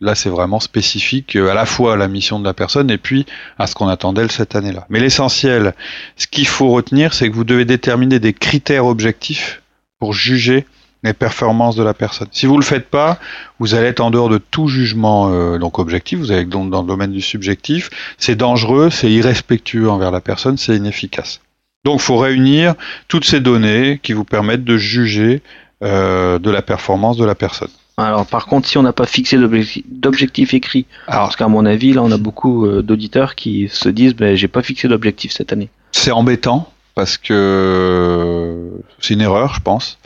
là, 0.00 0.16
c'est 0.16 0.28
vraiment 0.28 0.58
spécifique 0.58 1.36
euh, 1.36 1.52
à 1.52 1.54
la 1.54 1.66
fois 1.66 1.92
à 1.92 1.96
la 1.96 2.08
mission 2.08 2.40
de 2.40 2.44
la 2.44 2.52
personne 2.52 2.90
et 2.90 2.98
puis 2.98 3.24
à 3.56 3.68
ce 3.68 3.76
qu'on 3.76 3.86
attend 3.86 4.12
d'elle 4.12 4.32
cette 4.32 4.56
année-là. 4.56 4.86
Mais 4.90 4.98
l'essentiel, 4.98 5.72
ce 6.16 6.26
qu'il 6.26 6.48
faut 6.48 6.70
retenir, 6.70 7.14
c'est 7.14 7.30
que 7.30 7.34
vous 7.36 7.44
devez 7.44 7.64
déterminer 7.64 8.18
des 8.18 8.32
critères 8.32 8.86
objectifs 8.86 9.62
pour 10.00 10.14
juger 10.14 10.66
les 11.02 11.12
performances 11.12 11.76
de 11.76 11.82
la 11.82 11.94
personne. 11.94 12.28
Si 12.32 12.46
vous 12.46 12.56
le 12.56 12.64
faites 12.64 12.88
pas, 12.88 13.18
vous 13.58 13.74
allez 13.74 13.86
être 13.86 14.00
en 14.00 14.10
dehors 14.10 14.28
de 14.28 14.38
tout 14.38 14.68
jugement 14.68 15.30
euh, 15.30 15.58
donc 15.58 15.78
objectif, 15.78 16.18
vous 16.18 16.32
allez 16.32 16.42
être 16.42 16.48
dans, 16.48 16.64
dans 16.64 16.82
le 16.82 16.88
domaine 16.88 17.12
du 17.12 17.20
subjectif, 17.20 17.90
c'est 18.18 18.36
dangereux, 18.36 18.90
c'est 18.90 19.10
irrespectueux 19.10 19.88
envers 19.88 20.10
la 20.10 20.20
personne, 20.20 20.56
c'est 20.56 20.76
inefficace. 20.76 21.40
Donc 21.84 22.00
il 22.00 22.02
faut 22.02 22.16
réunir 22.16 22.74
toutes 23.08 23.24
ces 23.24 23.40
données 23.40 24.00
qui 24.02 24.12
vous 24.12 24.24
permettent 24.24 24.64
de 24.64 24.76
juger 24.76 25.42
euh, 25.84 26.38
de 26.38 26.50
la 26.50 26.62
performance 26.62 27.16
de 27.16 27.24
la 27.24 27.34
personne. 27.34 27.70
Alors 27.96 28.26
par 28.26 28.46
contre, 28.46 28.68
si 28.68 28.76
on 28.76 28.82
n'a 28.82 28.92
pas 28.92 29.06
fixé 29.06 29.38
d'objectif 29.86 30.52
écrit, 30.52 30.86
parce 31.06 31.36
qu'à 31.36 31.48
mon 31.48 31.64
avis, 31.64 31.92
là 31.92 32.02
on 32.02 32.10
a 32.10 32.18
beaucoup 32.18 32.66
euh, 32.66 32.82
d'auditeurs 32.82 33.34
qui 33.34 33.68
se 33.70 33.88
disent 33.88 34.14
ben, 34.14 34.34
j'ai 34.34 34.48
pas 34.48 34.62
fixé 34.62 34.88
d'objectif 34.88 35.32
cette 35.32 35.52
année. 35.52 35.70
C'est 35.92 36.10
embêtant 36.10 36.70
parce 36.94 37.18
que 37.18 38.70
c'est 38.98 39.14
une 39.14 39.20
erreur, 39.20 39.54
je 39.54 39.60
pense. 39.60 39.98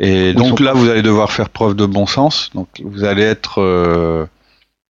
Et 0.00 0.32
donc 0.32 0.60
là, 0.60 0.72
vous 0.72 0.88
allez 0.88 1.02
devoir 1.02 1.30
faire 1.30 1.50
preuve 1.50 1.76
de 1.76 1.84
bon 1.84 2.06
sens. 2.06 2.50
Donc 2.54 2.68
vous 2.82 3.04
allez 3.04 3.22
être 3.22 3.60
euh, 3.60 4.24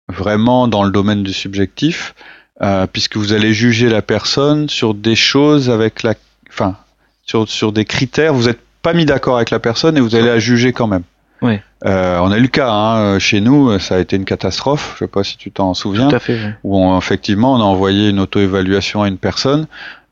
vraiment 0.07 0.67
dans 0.67 0.83
le 0.83 0.91
domaine 0.91 1.23
du 1.23 1.33
subjectif, 1.33 2.13
euh, 2.61 2.85
puisque 2.85 3.17
vous 3.17 3.33
allez 3.33 3.51
juger 3.51 3.89
la 3.89 4.03
personne 4.03 4.69
sur 4.69 4.93
des 4.93 5.15
choses 5.15 5.71
avec 5.71 6.03
la, 6.03 6.13
enfin, 6.49 6.75
sur, 7.23 7.49
sur 7.49 7.71
des 7.71 7.83
critères. 7.83 8.35
Vous 8.35 8.45
n'êtes 8.45 8.61
pas 8.83 8.93
mis 8.93 9.05
d'accord 9.05 9.37
avec 9.37 9.49
la 9.49 9.59
personne 9.59 9.97
et 9.97 10.01
vous 10.01 10.13
allez 10.13 10.27
la 10.27 10.39
juger 10.39 10.71
quand 10.71 10.87
même. 10.87 11.03
Oui. 11.41 11.59
Euh, 11.83 12.19
on 12.19 12.31
a 12.31 12.37
eu 12.37 12.41
le 12.43 12.47
cas 12.47 12.71
hein, 12.71 13.17
chez 13.17 13.41
nous, 13.41 13.79
ça 13.79 13.95
a 13.95 13.97
été 13.97 14.15
une 14.15 14.25
catastrophe. 14.25 14.97
Je 14.99 15.05
sais 15.05 15.09
pas 15.09 15.23
si 15.23 15.35
tu 15.37 15.49
t'en 15.49 15.73
souviens. 15.73 16.09
Tout 16.09 16.15
à 16.15 16.19
fait. 16.19 16.37
Où 16.63 16.95
effectivement 16.95 17.55
on 17.55 17.59
a 17.59 17.63
envoyé 17.63 18.09
une 18.09 18.19
auto-évaluation 18.19 19.01
à 19.01 19.07
une 19.07 19.17
personne 19.17 19.65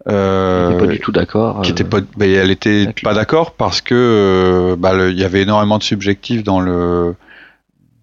Euh, 0.08 0.80
pas 0.80 0.88
du 0.88 1.00
tout 1.00 1.12
d'accord. 1.12 1.62
Qui 1.62 1.72
euh, 1.72 1.74
était 1.74 1.84
pas, 1.84 2.00
bah, 2.02 2.26
elle 2.26 2.52
était 2.52 2.94
pas 3.04 3.14
d'accord 3.14 3.52
parce 3.52 3.82
que 3.82 3.94
euh, 3.96 4.76
bah, 4.78 4.94
le- 4.94 5.12
il 5.12 5.20
y 5.20 5.26
avait 5.26 5.42
énormément 5.42 5.78
de 5.78 5.84
subjectifs 5.84 6.44
dans 6.44 6.62
le 6.62 7.16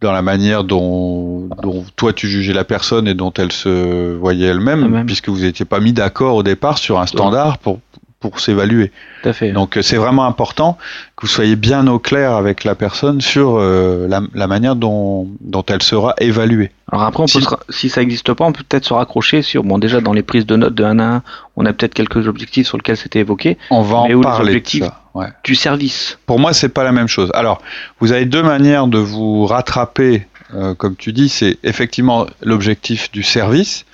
dans 0.02 0.12
la 0.12 0.20
manière 0.20 0.62
dont, 0.62 1.48
dont 1.62 1.82
toi 1.96 2.12
tu 2.12 2.28
jugeais 2.28 2.52
la 2.52 2.64
personne 2.64 3.08
et 3.08 3.14
dont 3.14 3.32
elle 3.32 3.50
se 3.50 4.14
voyait 4.14 4.46
elle-même, 4.48 4.84
Elle-même. 4.84 5.06
puisque 5.06 5.30
vous 5.30 5.40
n'étiez 5.40 5.64
pas 5.64 5.80
mis 5.80 5.94
d'accord 5.94 6.36
au 6.36 6.42
départ 6.42 6.76
sur 6.76 7.00
un 7.00 7.06
standard 7.06 7.56
pour 7.56 7.80
pour 8.30 8.40
s'évaluer. 8.40 8.90
Fait. 9.32 9.50
Donc 9.50 9.76
euh, 9.76 9.82
c'est 9.82 9.96
vraiment 9.96 10.24
important 10.24 10.78
que 11.16 11.22
vous 11.22 11.32
soyez 11.32 11.56
bien 11.56 11.86
au 11.88 11.98
clair 11.98 12.32
avec 12.34 12.62
la 12.62 12.74
personne 12.76 13.20
sur 13.20 13.56
euh, 13.58 14.06
la, 14.08 14.20
la 14.34 14.46
manière 14.46 14.76
dont, 14.76 15.28
dont 15.40 15.64
elle 15.66 15.82
sera 15.82 16.14
évaluée. 16.18 16.70
Alors 16.92 17.02
après, 17.04 17.24
on 17.24 17.26
Si- 17.26 17.38
peut 17.38 17.44
se 17.44 17.48
ra- 17.48 17.58
si 17.68 17.88
ça 17.88 18.00
n'existe 18.02 18.32
pas, 18.34 18.44
on 18.44 18.52
peut 18.52 18.62
peut-être 18.68 18.84
se 18.84 18.94
raccrocher 18.94 19.42
sur, 19.42 19.64
bon 19.64 19.78
déjà 19.78 20.00
dans 20.00 20.12
les 20.12 20.22
prises 20.22 20.46
de 20.46 20.54
notes 20.54 20.74
de 20.76 20.84
1 20.84 20.98
à 21.00 21.04
1, 21.16 21.22
on 21.56 21.66
a 21.66 21.72
peut-être 21.72 21.94
quelques 21.94 22.28
objectifs 22.28 22.68
sur 22.68 22.76
lesquels 22.76 22.96
c'était 22.96 23.18
évoqué, 23.20 23.58
On 23.70 23.82
va 23.82 23.96
en 23.98 24.20
parler 24.20 24.52
de 24.52 24.58
objectifs 24.58 24.84
ça. 24.84 25.00
Ouais. 25.14 25.26
du 25.42 25.54
service. 25.56 26.18
Pour 26.26 26.38
moi, 26.38 26.52
c'est 26.52 26.68
pas 26.68 26.84
la 26.84 26.92
même 26.92 27.08
chose. 27.08 27.30
Alors, 27.34 27.60
vous 27.98 28.12
avez 28.12 28.26
deux 28.26 28.42
manières 28.44 28.86
de 28.86 28.98
vous 28.98 29.44
rattraper, 29.46 30.26
euh, 30.54 30.74
comme 30.74 30.94
tu 30.94 31.12
dis, 31.12 31.28
c'est 31.28 31.58
effectivement 31.64 32.26
l'objectif 32.42 33.10
du 33.10 33.24
service, 33.24 33.84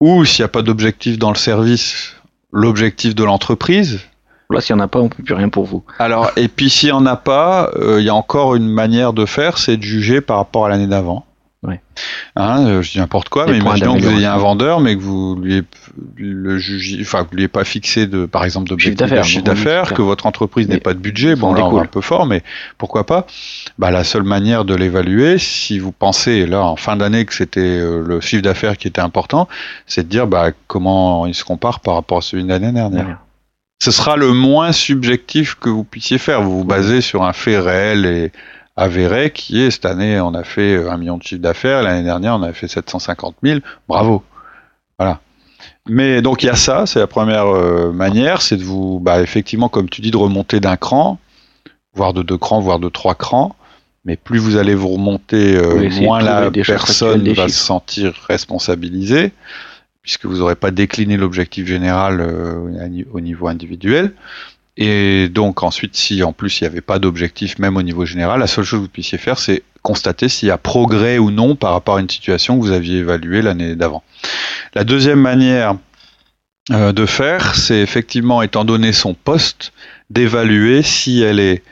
ou 0.00 0.24
s'il 0.24 0.42
n'y 0.42 0.46
a 0.46 0.48
pas 0.48 0.62
d'objectif 0.62 1.18
dans 1.18 1.30
le 1.30 1.36
service, 1.36 2.14
l'objectif 2.52 3.14
de 3.14 3.24
l'entreprise. 3.24 4.00
Là, 4.50 4.60
s'il 4.60 4.74
n'y 4.76 4.80
en 4.80 4.84
a 4.84 4.88
pas, 4.88 4.98
on 5.00 5.08
peut 5.08 5.22
plus 5.22 5.34
rien 5.34 5.50
pour 5.50 5.66
vous. 5.66 5.84
Alors, 5.98 6.30
et 6.36 6.48
puis 6.48 6.70
s'il 6.70 6.88
n'y 6.88 6.94
en 6.94 7.04
a 7.04 7.16
pas, 7.16 7.70
euh, 7.76 8.00
il 8.00 8.06
y 8.06 8.08
a 8.08 8.14
encore 8.14 8.54
une 8.54 8.68
manière 8.68 9.12
de 9.12 9.26
faire, 9.26 9.58
c'est 9.58 9.76
de 9.76 9.82
juger 9.82 10.20
par 10.22 10.38
rapport 10.38 10.64
à 10.64 10.68
l'année 10.70 10.86
d'avant. 10.86 11.26
Ouais. 11.64 11.80
Hein, 12.36 12.66
euh, 12.66 12.82
je 12.82 12.92
dis 12.92 12.98
n'importe 12.98 13.30
quoi, 13.30 13.46
Des 13.46 13.52
mais 13.52 13.58
imaginons 13.58 13.96
que 13.96 14.02
vous 14.02 14.16
ayez 14.16 14.26
un 14.26 14.36
vendeur, 14.36 14.78
mais 14.78 14.94
que 14.94 15.00
vous 15.00 15.34
lui 15.42 15.64
le 16.16 16.56
jugiez, 16.56 17.00
enfin 17.00 17.24
que 17.24 17.30
vous 17.30 17.36
lui 17.36 17.42
ayez 17.42 17.48
pas 17.48 17.64
fixé 17.64 18.06
de, 18.06 18.26
par 18.26 18.44
exemple, 18.44 18.68
d'objectif 18.68 18.96
de 18.96 19.04
d'affaires, 19.04 19.24
chiffre 19.24 19.44
d'affaires, 19.44 19.92
que 19.92 20.02
votre 20.02 20.26
entreprise 20.26 20.68
n'ait 20.68 20.78
pas 20.78 20.94
de 20.94 21.00
budget. 21.00 21.34
Bon, 21.34 21.52
là, 21.52 21.64
on 21.64 21.72
va 21.72 21.82
un 21.82 21.86
peu 21.86 22.00
fort, 22.00 22.26
mais 22.26 22.44
pourquoi 22.76 23.04
pas? 23.04 23.26
Bah, 23.76 23.90
la 23.90 24.04
seule 24.04 24.22
manière 24.22 24.64
de 24.64 24.76
l'évaluer, 24.76 25.38
si 25.38 25.80
vous 25.80 25.90
pensez 25.90 26.46
là 26.46 26.62
en 26.62 26.76
fin 26.76 26.96
d'année 26.96 27.24
que 27.24 27.34
c'était 27.34 27.60
euh, 27.60 28.04
le 28.06 28.20
chiffre 28.20 28.42
d'affaires 28.42 28.76
qui 28.76 28.86
était 28.86 29.00
important, 29.00 29.48
c'est 29.86 30.04
de 30.04 30.08
dire 30.08 30.28
bah 30.28 30.50
comment 30.68 31.26
il 31.26 31.34
se 31.34 31.44
compare 31.44 31.80
par 31.80 31.94
rapport 31.94 32.18
à 32.18 32.22
celui 32.22 32.44
de 32.44 32.48
l'année 32.48 32.70
dernière. 32.70 33.18
Ce 33.80 33.90
sera 33.90 34.16
le 34.16 34.32
moins 34.32 34.72
subjectif 34.72 35.54
que 35.54 35.68
vous 35.68 35.84
puissiez 35.84 36.18
faire. 36.18 36.42
Vous 36.42 36.58
vous 36.58 36.64
basez 36.64 37.00
sur 37.00 37.22
un 37.22 37.32
fait 37.32 37.58
réel 37.58 38.06
et 38.06 38.32
avéré 38.78 39.32
qui 39.32 39.60
est 39.60 39.70
cette 39.70 39.86
année 39.86 40.20
on 40.20 40.32
a 40.34 40.44
fait 40.44 40.76
euh, 40.76 40.90
un 40.90 40.96
million 40.96 41.18
de 41.18 41.22
chiffre 41.22 41.42
d'affaires, 41.42 41.82
l'année 41.82 42.04
dernière 42.04 42.36
on 42.36 42.42
a 42.42 42.52
fait 42.52 42.68
750 42.68 43.36
000. 43.42 43.60
Bravo. 43.88 44.22
Voilà. 44.98 45.20
Mais 45.88 46.22
donc 46.22 46.42
il 46.42 46.46
y 46.46 46.50
a 46.50 46.56
ça, 46.56 46.86
c'est 46.86 46.98
la 47.00 47.06
première 47.06 47.46
euh, 47.46 47.92
manière, 47.92 48.42
c'est 48.42 48.56
de 48.56 48.62
vous, 48.62 49.00
bah, 49.00 49.20
effectivement, 49.20 49.68
comme 49.68 49.88
tu 49.88 50.00
dis, 50.00 50.10
de 50.10 50.16
remonter 50.16 50.60
d'un 50.60 50.76
cran, 50.76 51.18
voire 51.94 52.12
de 52.12 52.22
deux 52.22 52.38
crans, 52.38 52.60
voire 52.60 52.78
de 52.78 52.88
trois 52.88 53.14
crans. 53.14 53.56
Mais 54.04 54.16
plus 54.16 54.38
vous 54.38 54.56
allez 54.56 54.74
vous 54.74 54.88
remonter, 54.88 55.56
euh, 55.56 55.90
moins 56.00 56.22
la 56.22 56.50
personne 56.50 57.24
va 57.32 57.48
se 57.48 57.54
chiffres. 57.54 57.64
sentir 57.64 58.14
responsabilisée, 58.28 59.32
puisque 60.02 60.24
vous 60.24 60.38
n'aurez 60.38 60.54
pas 60.54 60.70
décliné 60.70 61.16
l'objectif 61.16 61.66
général 61.66 62.20
euh, 62.20 63.04
au 63.12 63.20
niveau 63.20 63.48
individuel. 63.48 64.14
Et 64.80 65.28
donc 65.28 65.64
ensuite, 65.64 65.96
si 65.96 66.22
en 66.22 66.32
plus 66.32 66.60
il 66.60 66.64
n'y 66.64 66.68
avait 66.68 66.80
pas 66.80 67.00
d'objectif, 67.00 67.58
même 67.58 67.76
au 67.76 67.82
niveau 67.82 68.06
général, 68.06 68.38
la 68.38 68.46
seule 68.46 68.64
chose 68.64 68.78
que 68.78 68.84
vous 68.84 68.88
puissiez 68.88 69.18
faire, 69.18 69.40
c'est 69.40 69.64
constater 69.82 70.28
s'il 70.28 70.48
y 70.48 70.52
a 70.52 70.56
progrès 70.56 71.18
ou 71.18 71.32
non 71.32 71.56
par 71.56 71.72
rapport 71.72 71.96
à 71.96 72.00
une 72.00 72.08
situation 72.08 72.56
que 72.56 72.64
vous 72.64 72.70
aviez 72.70 72.98
évaluée 72.98 73.42
l'année 73.42 73.74
d'avant. 73.74 74.04
La 74.74 74.84
deuxième 74.84 75.20
manière 75.20 75.74
euh, 76.70 76.92
de 76.92 77.06
faire, 77.06 77.56
c'est 77.56 77.80
effectivement, 77.80 78.40
étant 78.40 78.64
donné 78.64 78.92
son 78.92 79.14
poste, 79.14 79.72
d'évaluer 80.10 80.82
si 80.82 81.22
elle 81.22 81.40
est, 81.40 81.64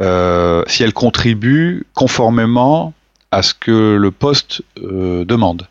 euh, 0.00 0.62
si 0.66 0.82
elle 0.82 0.94
contribue 0.94 1.84
conformément 1.92 2.94
à 3.32 3.42
ce 3.42 3.52
que 3.52 3.96
le 3.96 4.10
poste 4.10 4.62
euh, 4.78 5.26
demande. 5.26 5.66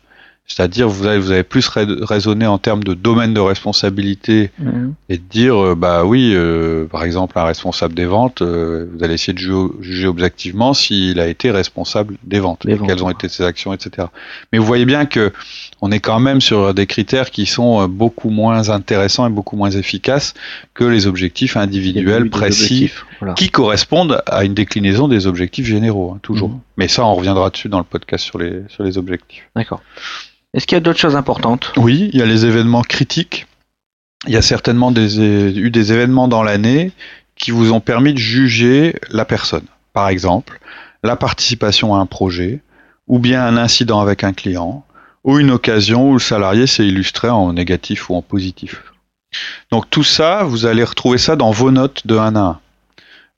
C'est-à-dire, 0.48 0.88
vous 0.88 1.06
avez, 1.06 1.18
vous 1.18 1.32
avez 1.32 1.42
plus 1.42 1.66
rais- 1.68 1.86
raisonné 2.02 2.46
en 2.46 2.58
termes 2.58 2.84
de 2.84 2.94
domaine 2.94 3.34
de 3.34 3.40
responsabilité 3.40 4.50
Mhm. 4.60 4.94
et 5.08 5.16
de 5.18 5.22
dire, 5.22 5.56
euh, 5.56 5.74
bah 5.74 6.04
oui, 6.04 6.32
euh, 6.34 6.86
par 6.86 7.02
exemple, 7.02 7.36
un 7.38 7.44
responsable 7.44 7.94
des 7.94 8.04
ventes, 8.06 8.42
euh, 8.42 8.86
vous 8.94 9.02
allez 9.02 9.14
essayer 9.14 9.32
de 9.32 9.38
ju- 9.38 9.72
juger 9.80 10.06
objectivement 10.06 10.72
s'il 10.72 11.18
a 11.18 11.26
été 11.26 11.50
responsable 11.50 12.16
des 12.22 12.38
ventes, 12.38 12.64
Des 12.64 12.74
ventes, 12.74 12.88
quelles 12.88 13.02
ont 13.02 13.10
été 13.10 13.28
ses 13.28 13.42
actions, 13.42 13.72
etc. 13.72 14.06
Mais 14.52 14.58
vous 14.60 14.64
voyez 14.64 14.84
bien 14.84 15.04
que 15.04 15.32
on 15.80 15.90
est 15.90 15.98
quand 16.00 16.20
même 16.20 16.40
sur 16.40 16.72
des 16.74 16.86
critères 16.86 17.30
qui 17.30 17.44
sont 17.44 17.82
euh, 17.82 17.86
beaucoup 17.88 18.30
moins 18.30 18.68
intéressants 18.70 19.26
et 19.26 19.30
beaucoup 19.30 19.56
moins 19.56 19.70
efficaces 19.70 20.32
que 20.74 20.84
les 20.84 21.08
objectifs 21.08 21.56
individuels 21.56 22.30
précis 22.30 22.62
objectifs, 22.64 23.06
Voilà. 23.18 23.34
qui 23.34 23.50
correspondent 23.50 24.22
à 24.26 24.44
une 24.44 24.54
déclinaison 24.54 25.08
des 25.08 25.26
objectifs 25.26 25.66
généraux, 25.66 26.12
hein, 26.14 26.20
toujours. 26.22 26.50
Mhm. 26.50 26.60
Mais 26.76 26.86
ça, 26.88 27.04
on 27.04 27.14
reviendra 27.16 27.50
dessus 27.50 27.68
dans 27.68 27.78
le 27.78 27.84
podcast 27.84 28.24
sur 28.24 28.38
les, 28.38 28.62
sur 28.68 28.84
les 28.84 28.96
objectifs. 28.96 29.42
D'accord. 29.56 29.82
Est-ce 30.56 30.66
qu'il 30.66 30.74
y 30.74 30.78
a 30.78 30.80
d'autres 30.80 30.98
choses 30.98 31.16
importantes? 31.16 31.72
Oui, 31.76 32.08
il 32.14 32.18
y 32.18 32.22
a 32.22 32.26
les 32.26 32.46
événements 32.46 32.80
critiques. 32.80 33.46
Il 34.26 34.32
y 34.32 34.38
a 34.38 34.42
certainement 34.42 34.90
eu 34.90 35.70
des 35.70 35.92
événements 35.92 36.28
dans 36.28 36.42
l'année 36.42 36.92
qui 37.36 37.50
vous 37.50 37.72
ont 37.72 37.80
permis 37.80 38.14
de 38.14 38.18
juger 38.18 38.96
la 39.10 39.26
personne. 39.26 39.66
Par 39.92 40.08
exemple, 40.08 40.58
la 41.04 41.14
participation 41.14 41.94
à 41.94 41.98
un 41.98 42.06
projet, 42.06 42.62
ou 43.06 43.18
bien 43.18 43.44
un 43.44 43.58
incident 43.58 44.00
avec 44.00 44.24
un 44.24 44.32
client, 44.32 44.86
ou 45.24 45.38
une 45.38 45.50
occasion 45.50 46.10
où 46.10 46.12
le 46.14 46.18
salarié 46.20 46.66
s'est 46.66 46.86
illustré 46.86 47.28
en 47.28 47.52
négatif 47.52 48.08
ou 48.08 48.14
en 48.14 48.22
positif. 48.22 48.82
Donc 49.70 49.90
tout 49.90 50.04
ça, 50.04 50.44
vous 50.44 50.64
allez 50.64 50.84
retrouver 50.84 51.18
ça 51.18 51.36
dans 51.36 51.50
vos 51.50 51.70
notes 51.70 52.06
de 52.06 52.16
1 52.16 52.34
à 52.34 52.40
1, 52.40 52.60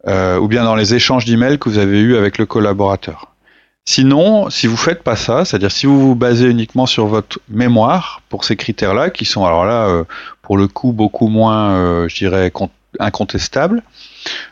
euh, 0.06 0.38
ou 0.38 0.46
bien 0.46 0.62
dans 0.62 0.76
les 0.76 0.94
échanges 0.94 1.24
d'emails 1.24 1.58
que 1.58 1.68
vous 1.68 1.78
avez 1.78 1.98
eus 1.98 2.16
avec 2.16 2.38
le 2.38 2.46
collaborateur. 2.46 3.34
Sinon, 3.90 4.50
si 4.50 4.66
vous 4.66 4.76
faites 4.76 5.02
pas 5.02 5.16
ça, 5.16 5.46
c'est-à-dire 5.46 5.72
si 5.72 5.86
vous 5.86 5.98
vous 5.98 6.14
basez 6.14 6.44
uniquement 6.46 6.84
sur 6.84 7.06
votre 7.06 7.40
mémoire 7.48 8.20
pour 8.28 8.44
ces 8.44 8.54
critères-là, 8.54 9.08
qui 9.08 9.24
sont 9.24 9.46
alors 9.46 9.64
là, 9.64 9.86
euh, 9.88 10.04
pour 10.42 10.58
le 10.58 10.68
coup, 10.68 10.92
beaucoup 10.92 11.28
moins, 11.28 11.70
euh, 11.70 12.06
je 12.06 12.14
dirais, 12.16 12.50
con- 12.50 12.68
incontestables, 13.00 13.82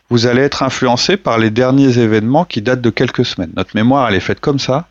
vous 0.08 0.26
allez 0.26 0.40
être 0.40 0.62
influencé 0.62 1.18
par 1.18 1.36
les 1.36 1.50
derniers 1.50 1.98
événements 1.98 2.46
qui 2.46 2.62
datent 2.62 2.80
de 2.80 2.88
quelques 2.88 3.26
semaines. 3.26 3.50
Notre 3.54 3.72
mémoire, 3.74 4.08
elle 4.08 4.14
est 4.14 4.20
faite 4.20 4.40
comme 4.40 4.58
ça. 4.58 4.86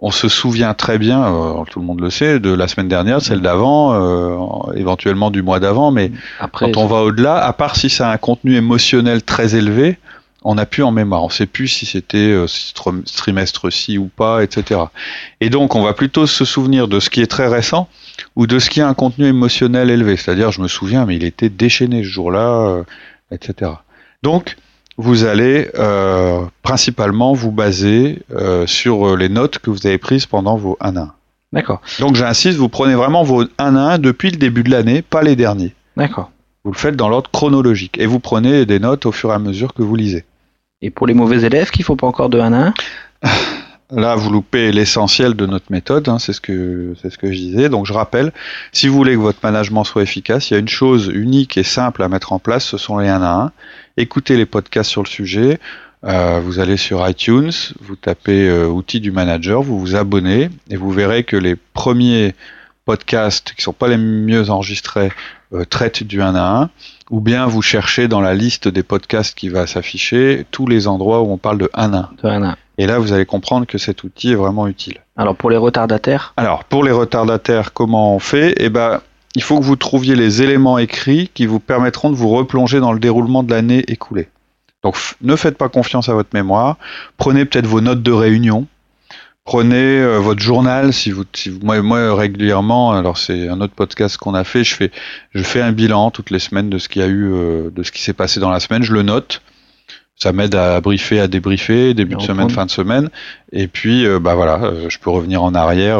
On 0.00 0.10
se 0.10 0.28
souvient 0.28 0.74
très 0.74 0.98
bien, 0.98 1.22
euh, 1.32 1.62
tout 1.70 1.78
le 1.78 1.86
monde 1.86 2.00
le 2.00 2.10
sait, 2.10 2.40
de 2.40 2.52
la 2.52 2.66
semaine 2.66 2.88
dernière, 2.88 3.22
celle 3.22 3.42
d'avant, 3.42 3.92
euh, 3.94 4.72
éventuellement 4.74 5.30
du 5.30 5.42
mois 5.44 5.60
d'avant, 5.60 5.92
mais 5.92 6.10
Après, 6.40 6.72
quand 6.72 6.80
on 6.80 6.86
va 6.88 6.96
au-delà, 7.02 7.36
à 7.44 7.52
part 7.52 7.76
si 7.76 7.88
ça 7.90 8.08
a 8.08 8.12
un 8.12 8.16
contenu 8.16 8.56
émotionnel 8.56 9.22
très 9.22 9.54
élevé, 9.54 10.00
on 10.44 10.54
n'a 10.56 10.66
plus 10.66 10.82
en 10.82 10.90
mémoire. 10.92 11.22
On 11.22 11.28
ne 11.28 11.32
sait 11.32 11.46
plus 11.46 11.68
si 11.68 11.86
c'était 11.86 12.18
euh, 12.18 12.46
ce 12.46 12.72
trim- 12.74 13.02
ce 13.06 13.16
trimestre-ci 13.16 13.98
ou 13.98 14.10
pas, 14.14 14.42
etc. 14.44 14.80
Et 15.40 15.50
donc, 15.50 15.74
on 15.74 15.82
va 15.82 15.94
plutôt 15.94 16.26
se 16.26 16.44
souvenir 16.44 16.86
de 16.86 17.00
ce 17.00 17.10
qui 17.10 17.20
est 17.22 17.26
très 17.26 17.48
récent 17.48 17.88
ou 18.36 18.46
de 18.46 18.58
ce 18.58 18.70
qui 18.70 18.80
a 18.80 18.88
un 18.88 18.94
contenu 18.94 19.26
émotionnel 19.26 19.90
élevé. 19.90 20.16
C'est-à-dire, 20.16 20.52
je 20.52 20.60
me 20.60 20.68
souviens, 20.68 21.06
mais 21.06 21.16
il 21.16 21.24
était 21.24 21.48
déchaîné 21.48 22.02
ce 22.02 22.08
jour-là, 22.08 22.48
euh, 22.68 22.82
etc. 23.30 23.72
Donc, 24.22 24.56
vous 24.96 25.24
allez 25.24 25.70
euh, 25.78 26.42
principalement 26.62 27.32
vous 27.32 27.50
baser 27.50 28.22
sur 28.66 29.16
les 29.16 29.28
notes 29.28 29.58
que 29.58 29.70
vous 29.70 29.86
avez 29.86 29.98
prises 29.98 30.26
pendant 30.26 30.56
vos 30.56 30.76
1 30.80 30.96
à 30.96 31.00
1. 31.00 31.12
D'accord. 31.52 31.80
Donc, 32.00 32.14
j'insiste, 32.16 32.58
vous 32.58 32.68
prenez 32.68 32.94
vraiment 32.94 33.22
vos 33.24 33.42
1 33.58 33.76
à 33.76 33.94
1 33.94 33.98
depuis 33.98 34.30
le 34.30 34.36
début 34.36 34.62
de 34.62 34.70
l'année, 34.70 35.02
pas 35.02 35.22
les 35.22 35.34
derniers. 35.36 35.74
D'accord. 35.96 36.30
Vous 36.64 36.72
le 36.72 36.76
faites 36.78 36.96
dans 36.96 37.08
l'ordre 37.08 37.30
chronologique 37.30 37.98
et 37.98 38.06
vous 38.06 38.20
prenez 38.20 38.66
des 38.66 38.78
notes 38.78 39.04
au 39.06 39.12
fur 39.12 39.30
et 39.30 39.34
à 39.34 39.38
mesure 39.38 39.74
que 39.74 39.82
vous 39.82 39.96
lisez. 39.96 40.24
Et 40.84 40.90
pour 40.90 41.06
les 41.06 41.14
mauvais 41.14 41.44
élèves 41.44 41.70
qui 41.70 41.82
font 41.82 41.96
pas 41.96 42.06
encore 42.06 42.28
de 42.28 42.38
1 42.38 42.52
à 42.52 42.74
1 43.22 43.30
Là, 43.90 44.16
vous 44.16 44.30
loupez 44.30 44.70
l'essentiel 44.70 45.34
de 45.34 45.46
notre 45.46 45.70
méthode, 45.70 46.08
hein, 46.10 46.18
c'est 46.18 46.34
ce 46.34 46.42
que 46.42 46.94
c'est 47.00 47.10
ce 47.10 47.16
que 47.16 47.28
je 47.28 47.38
disais. 47.38 47.68
Donc, 47.70 47.86
je 47.86 47.92
rappelle, 47.94 48.32
si 48.72 48.88
vous 48.88 48.94
voulez 48.94 49.14
que 49.14 49.20
votre 49.20 49.38
management 49.42 49.84
soit 49.84 50.02
efficace, 50.02 50.50
il 50.50 50.54
y 50.54 50.56
a 50.56 50.60
une 50.60 50.68
chose 50.68 51.10
unique 51.14 51.56
et 51.56 51.62
simple 51.62 52.02
à 52.02 52.08
mettre 52.08 52.34
en 52.34 52.38
place, 52.38 52.64
ce 52.64 52.76
sont 52.76 52.98
les 52.98 53.08
1 53.08 53.22
à 53.22 53.34
1. 53.44 53.52
Écoutez 53.96 54.36
les 54.36 54.44
podcasts 54.46 54.90
sur 54.90 55.02
le 55.02 55.08
sujet. 55.08 55.58
euh, 56.04 56.38
vous 56.44 56.58
allez 56.58 56.76
sur 56.76 57.08
iTunes, 57.08 57.52
vous 57.80 57.96
tapez 57.96 58.46
euh, 58.46 58.66
outils 58.66 59.00
du 59.00 59.10
manager, 59.10 59.62
vous 59.62 59.80
vous 59.80 59.96
abonnez 59.96 60.50
et 60.68 60.76
vous 60.76 60.90
verrez 60.90 61.24
que 61.24 61.36
les 61.38 61.56
premiers 61.56 62.34
podcasts 62.84 63.54
qui 63.54 63.62
sont 63.62 63.72
pas 63.72 63.88
les 63.88 63.96
mieux 63.96 64.50
enregistrés 64.50 65.12
euh, 65.54 65.64
traitent 65.64 66.02
du 66.02 66.20
1 66.20 66.34
à 66.34 66.62
1. 66.62 66.70
Ou 67.10 67.20
bien 67.20 67.46
vous 67.46 67.62
cherchez 67.62 68.08
dans 68.08 68.20
la 68.20 68.34
liste 68.34 68.68
des 68.68 68.82
podcasts 68.82 69.36
qui 69.36 69.48
va 69.48 69.66
s'afficher 69.66 70.46
tous 70.50 70.66
les 70.66 70.88
endroits 70.88 71.22
où 71.22 71.30
on 71.30 71.38
parle 71.38 71.58
de 71.58 71.70
1 71.74 71.92
à 71.92 71.96
1. 71.98 72.10
De 72.22 72.28
1 72.28 72.42
à 72.42 72.48
1. 72.52 72.56
Et 72.78 72.86
là, 72.86 72.98
vous 72.98 73.12
allez 73.12 73.26
comprendre 73.26 73.66
que 73.66 73.78
cet 73.78 74.02
outil 74.04 74.32
est 74.32 74.36
vraiment 74.36 74.66
utile. 74.66 74.98
Alors 75.16 75.36
pour 75.36 75.50
les 75.50 75.56
retardataires 75.56 76.32
Alors, 76.36 76.64
pour 76.64 76.82
les 76.82 76.90
retardataires, 76.90 77.72
comment 77.72 78.14
on 78.14 78.18
fait? 78.18 78.54
Eh 78.56 78.68
ben, 78.68 79.00
il 79.36 79.42
faut 79.42 79.58
que 79.58 79.64
vous 79.64 79.76
trouviez 79.76 80.16
les 80.16 80.42
éléments 80.42 80.78
écrits 80.78 81.30
qui 81.34 81.46
vous 81.46 81.60
permettront 81.60 82.10
de 82.10 82.16
vous 82.16 82.30
replonger 82.30 82.80
dans 82.80 82.92
le 82.92 82.98
déroulement 82.98 83.42
de 83.42 83.50
l'année 83.50 83.84
écoulée. 83.88 84.28
Donc, 84.82 84.96
ne 85.22 85.34
faites 85.34 85.56
pas 85.56 85.68
confiance 85.68 86.08
à 86.08 86.14
votre 86.14 86.30
mémoire. 86.34 86.76
Prenez 87.16 87.44
peut-être 87.44 87.66
vos 87.66 87.80
notes 87.80 88.02
de 88.02 88.12
réunion. 88.12 88.66
Prenez 89.54 90.00
euh, 90.00 90.18
votre 90.20 90.40
journal, 90.40 90.94
si 90.94 91.10
vous, 91.10 91.24
si 91.34 91.50
vous- 91.50 91.58
moi, 91.62 91.82
moi 91.82 92.14
régulièrement, 92.16 92.92
alors 92.94 93.18
c'est 93.18 93.46
un 93.48 93.60
autre 93.60 93.74
podcast 93.74 94.16
qu'on 94.16 94.32
a 94.32 94.42
fait, 94.42 94.64
je 94.64 94.74
fais, 94.74 94.90
je 95.34 95.42
fais 95.42 95.60
un 95.60 95.72
bilan 95.72 96.10
toutes 96.10 96.30
les 96.30 96.38
semaines 96.38 96.70
de 96.70 96.78
ce 96.78 96.88
qu'il 96.88 97.02
y 97.02 97.04
a 97.04 97.08
eu, 97.08 97.30
euh, 97.30 97.68
de 97.70 97.82
ce 97.82 97.92
qui 97.92 98.00
s'est 98.00 98.14
passé 98.14 98.40
dans 98.40 98.48
la 98.48 98.58
semaine, 98.58 98.82
je 98.82 98.94
le 98.94 99.02
note. 99.02 99.42
Ça 100.16 100.32
m'aide 100.32 100.54
à 100.54 100.80
briefer, 100.80 101.18
à 101.20 101.26
débriefer, 101.26 101.92
début 101.92 102.14
Et 102.14 102.16
de 102.18 102.22
semaine, 102.22 102.48
fin 102.48 102.64
de 102.64 102.70
semaine. 102.70 103.10
Et 103.52 103.66
puis, 103.66 104.06
euh, 104.06 104.20
bah 104.20 104.36
voilà, 104.36 104.60
je 104.88 104.96
peux 104.98 105.10
revenir 105.10 105.42
en 105.42 105.54
arrière 105.56 105.98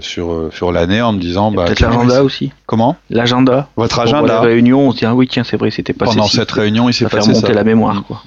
sur 0.00 0.48
sur 0.52 0.72
l'année 0.72 1.02
en 1.02 1.12
me 1.12 1.20
disant, 1.20 1.52
bah 1.52 1.66
Peut-être 1.66 1.80
l'agenda 1.80 2.24
aussi. 2.24 2.52
comment? 2.64 2.96
L'agenda. 3.10 3.68
Votre 3.76 4.00
agenda 4.00 4.40
les 4.40 4.46
réunions, 4.54 4.88
on 4.88 4.92
se 4.92 4.96
dit 4.98 5.04
ah 5.04 5.14
oui 5.14 5.28
tiens 5.28 5.44
c'est 5.44 5.58
vrai 5.58 5.70
c'était 5.70 5.92
passé. 5.92 6.14
pendant 6.16 6.26
cette 6.26 6.50
réunion, 6.50 6.88
il 6.88 6.94
s'est 6.94 7.04
passé 7.04 7.28
remonter 7.28 7.48
ça. 7.48 7.52
la 7.52 7.62
mémoire 7.64 8.02
quoi. 8.02 8.22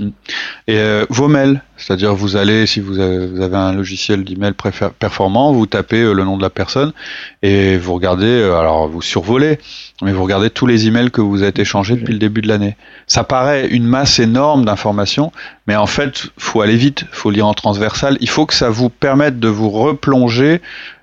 Et 0.67 0.77
euh, 0.77 1.05
vos 1.09 1.27
mails, 1.27 1.63
c'est-à-dire 1.77 2.13
vous 2.13 2.35
allez, 2.35 2.65
si 2.65 2.79
vous 2.79 2.99
avez, 2.99 3.25
vous 3.25 3.41
avez 3.41 3.57
un 3.57 3.73
logiciel 3.73 4.23
d'email 4.23 4.53
performant, 4.99 5.51
vous 5.51 5.65
tapez 5.65 6.01
euh, 6.01 6.13
le 6.13 6.23
nom 6.23 6.37
de 6.37 6.41
la 6.41 6.49
personne 6.49 6.93
et 7.41 7.77
vous 7.77 7.93
regardez, 7.93 8.25
euh, 8.25 8.57
alors 8.57 8.87
vous 8.87 9.01
survolez, 9.01 9.59
mais 10.01 10.11
vous 10.11 10.23
regardez 10.23 10.49
tous 10.49 10.67
les 10.67 10.87
emails 10.87 11.11
que 11.11 11.21
vous 11.21 11.41
avez 11.41 11.53
échangés 11.59 11.95
depuis 11.95 12.13
le 12.13 12.19
début 12.19 12.41
de 12.41 12.47
l'année. 12.47 12.75
Ça 13.07 13.23
paraît 13.23 13.67
une 13.67 13.85
masse 13.85 14.19
énorme 14.19 14.65
d'informations, 14.65 15.31
mais 15.67 15.75
en 15.75 15.87
fait, 15.87 16.27
faut 16.37 16.61
aller 16.61 16.77
vite, 16.77 17.05
faut 17.11 17.31
lire 17.31 17.47
en 17.47 17.53
transversal. 17.53 18.17
Il 18.21 18.29
faut 18.29 18.45
que 18.45 18.53
ça 18.53 18.69
vous 18.69 18.89
permette 18.89 19.39
de 19.39 19.47
vous 19.47 19.69
replonger 19.69 20.61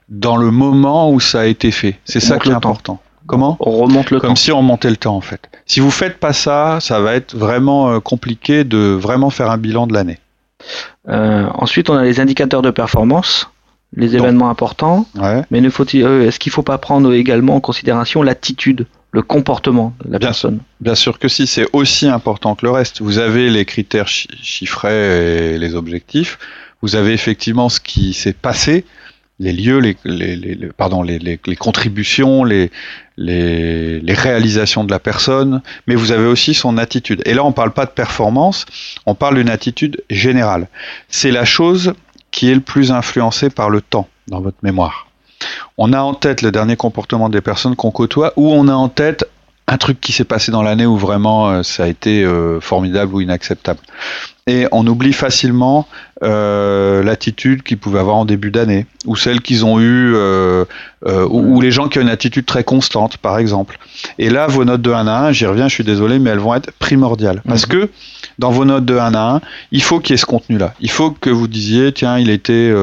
dans 0.08 0.36
le 0.36 0.50
moment 0.50 1.10
où 1.10 1.20
ça 1.20 1.40
a 1.40 1.44
été 1.46 1.70
fait. 1.70 1.98
C'est 2.04 2.20
ça 2.20 2.38
qui 2.38 2.48
est 2.48 2.52
temps. 2.52 2.56
important. 2.58 3.00
Comment? 3.26 3.56
On 3.60 3.72
remonte 3.72 4.10
le 4.10 4.18
comme 4.18 4.30
temps. 4.30 4.34
si 4.34 4.50
on 4.50 4.58
remontait 4.58 4.90
le 4.90 4.96
temps 4.96 5.14
en 5.14 5.20
fait. 5.20 5.48
Si 5.66 5.78
vous 5.78 5.90
faites 5.90 6.18
pas 6.18 6.32
ça, 6.32 6.78
ça 6.80 7.00
va 7.00 7.14
être 7.14 7.36
vraiment 7.36 7.90
euh, 7.90 8.00
compliqué 8.00 8.64
de 8.64 8.78
vraiment 8.78 9.30
faire 9.30 9.50
un 9.50 9.58
bilan 9.58 9.86
de 9.86 9.94
l'année. 9.94 10.18
Euh, 11.08 11.46
ensuite 11.54 11.90
on 11.90 11.96
a 11.96 12.04
les 12.04 12.20
indicateurs 12.20 12.62
de 12.62 12.70
performance, 12.70 13.48
les 13.96 14.08
Donc. 14.08 14.20
événements 14.20 14.50
importants. 14.50 15.06
Ouais. 15.16 15.42
Mais 15.50 15.60
ne 15.60 15.70
faut-il, 15.70 16.04
euh, 16.04 16.26
est-ce 16.26 16.38
qu'il 16.38 16.52
faut 16.52 16.62
pas 16.62 16.78
prendre 16.78 17.12
également 17.12 17.56
en 17.56 17.60
considération 17.60 18.22
l'attitude, 18.22 18.86
le 19.12 19.22
comportement 19.22 19.94
de 20.04 20.12
la 20.12 20.18
Bien 20.18 20.28
personne? 20.28 20.60
Bien 20.80 20.94
sûr 20.94 21.18
que 21.18 21.28
si, 21.28 21.46
c'est 21.46 21.66
aussi 21.72 22.06
important 22.06 22.54
que 22.54 22.64
le 22.66 22.70
reste. 22.72 23.00
Vous 23.00 23.18
avez 23.18 23.50
les 23.50 23.64
critères 23.64 24.06
chi- 24.08 24.28
chiffrés 24.42 25.54
et 25.54 25.58
les 25.58 25.74
objectifs. 25.74 26.38
Vous 26.82 26.94
avez 26.96 27.12
effectivement 27.12 27.68
ce 27.68 27.80
qui 27.80 28.14
s'est 28.14 28.32
passé, 28.32 28.84
les 29.40 29.52
lieux, 29.52 29.78
les, 29.78 29.96
les, 30.04 30.36
les- 30.36 30.66
pardon, 30.68 31.02
les, 31.02 31.18
les, 31.18 31.56
contributions, 31.56 32.44
les, 32.44 32.70
les, 33.16 34.14
réalisations 34.14 34.84
de 34.84 34.90
la 34.90 34.98
personne, 34.98 35.62
mais 35.86 35.94
vous 35.94 36.12
avez 36.12 36.26
aussi 36.26 36.52
son 36.54 36.76
attitude. 36.78 37.22
Et 37.24 37.34
là, 37.34 37.42
on 37.44 37.52
parle 37.52 37.72
pas 37.72 37.86
de 37.86 37.90
performance, 37.90 38.66
on 39.06 39.14
parle 39.14 39.36
d'une 39.36 39.48
attitude 39.48 40.04
générale. 40.10 40.68
C'est 41.08 41.30
la 41.32 41.46
chose 41.46 41.94
qui 42.30 42.50
est 42.50 42.54
le 42.54 42.60
plus 42.60 42.92
influencée 42.92 43.50
par 43.50 43.70
le 43.70 43.80
temps 43.80 44.08
dans 44.28 44.40
votre 44.40 44.58
mémoire. 44.62 45.08
On 45.78 45.94
a 45.94 46.00
en 46.00 46.12
tête 46.12 46.42
le 46.42 46.52
dernier 46.52 46.76
comportement 46.76 47.30
des 47.30 47.40
personnes 47.40 47.76
qu'on 47.76 47.90
côtoie, 47.90 48.34
ou 48.36 48.52
on 48.52 48.68
a 48.68 48.74
en 48.74 48.90
tête 48.90 49.24
un 49.70 49.78
truc 49.78 50.00
qui 50.00 50.12
s'est 50.12 50.24
passé 50.24 50.50
dans 50.50 50.62
l'année 50.62 50.84
où 50.84 50.96
vraiment 50.96 51.48
euh, 51.48 51.62
ça 51.62 51.84
a 51.84 51.86
été 51.86 52.24
euh, 52.24 52.60
formidable 52.60 53.14
ou 53.14 53.20
inacceptable. 53.20 53.78
Et 54.48 54.66
on 54.72 54.84
oublie 54.88 55.12
facilement 55.12 55.86
euh, 56.24 57.04
l'attitude 57.04 57.62
qu'ils 57.62 57.78
pouvaient 57.78 58.00
avoir 58.00 58.16
en 58.16 58.24
début 58.24 58.50
d'année, 58.50 58.86
ou 59.06 59.14
celle 59.14 59.40
qu'ils 59.40 59.64
ont 59.64 59.78
eue, 59.78 60.12
euh, 60.16 60.64
euh, 61.06 61.24
ou, 61.30 61.56
ou 61.56 61.60
les 61.60 61.70
gens 61.70 61.88
qui 61.88 62.00
ont 62.00 62.02
une 62.02 62.08
attitude 62.08 62.46
très 62.46 62.64
constante, 62.64 63.16
par 63.18 63.38
exemple. 63.38 63.78
Et 64.18 64.28
là, 64.28 64.48
vos 64.48 64.64
notes 64.64 64.82
de 64.82 64.90
1 64.90 65.06
à 65.06 65.26
1, 65.28 65.32
j'y 65.32 65.46
reviens, 65.46 65.68
je 65.68 65.74
suis 65.74 65.84
désolé, 65.84 66.18
mais 66.18 66.30
elles 66.30 66.40
vont 66.40 66.54
être 66.56 66.72
primordiales. 66.80 67.40
Parce 67.46 67.64
que 67.64 67.90
dans 68.40 68.50
vos 68.50 68.64
notes 68.64 68.84
de 68.84 68.98
1 68.98 69.14
à 69.14 69.34
1, 69.36 69.40
il 69.70 69.82
faut 69.84 70.00
qu'il 70.00 70.14
y 70.14 70.14
ait 70.14 70.16
ce 70.16 70.26
contenu-là. 70.26 70.74
Il 70.80 70.90
faut 70.90 71.12
que 71.12 71.30
vous 71.30 71.46
disiez, 71.46 71.92
tiens, 71.92 72.18
il 72.18 72.28
était... 72.28 72.74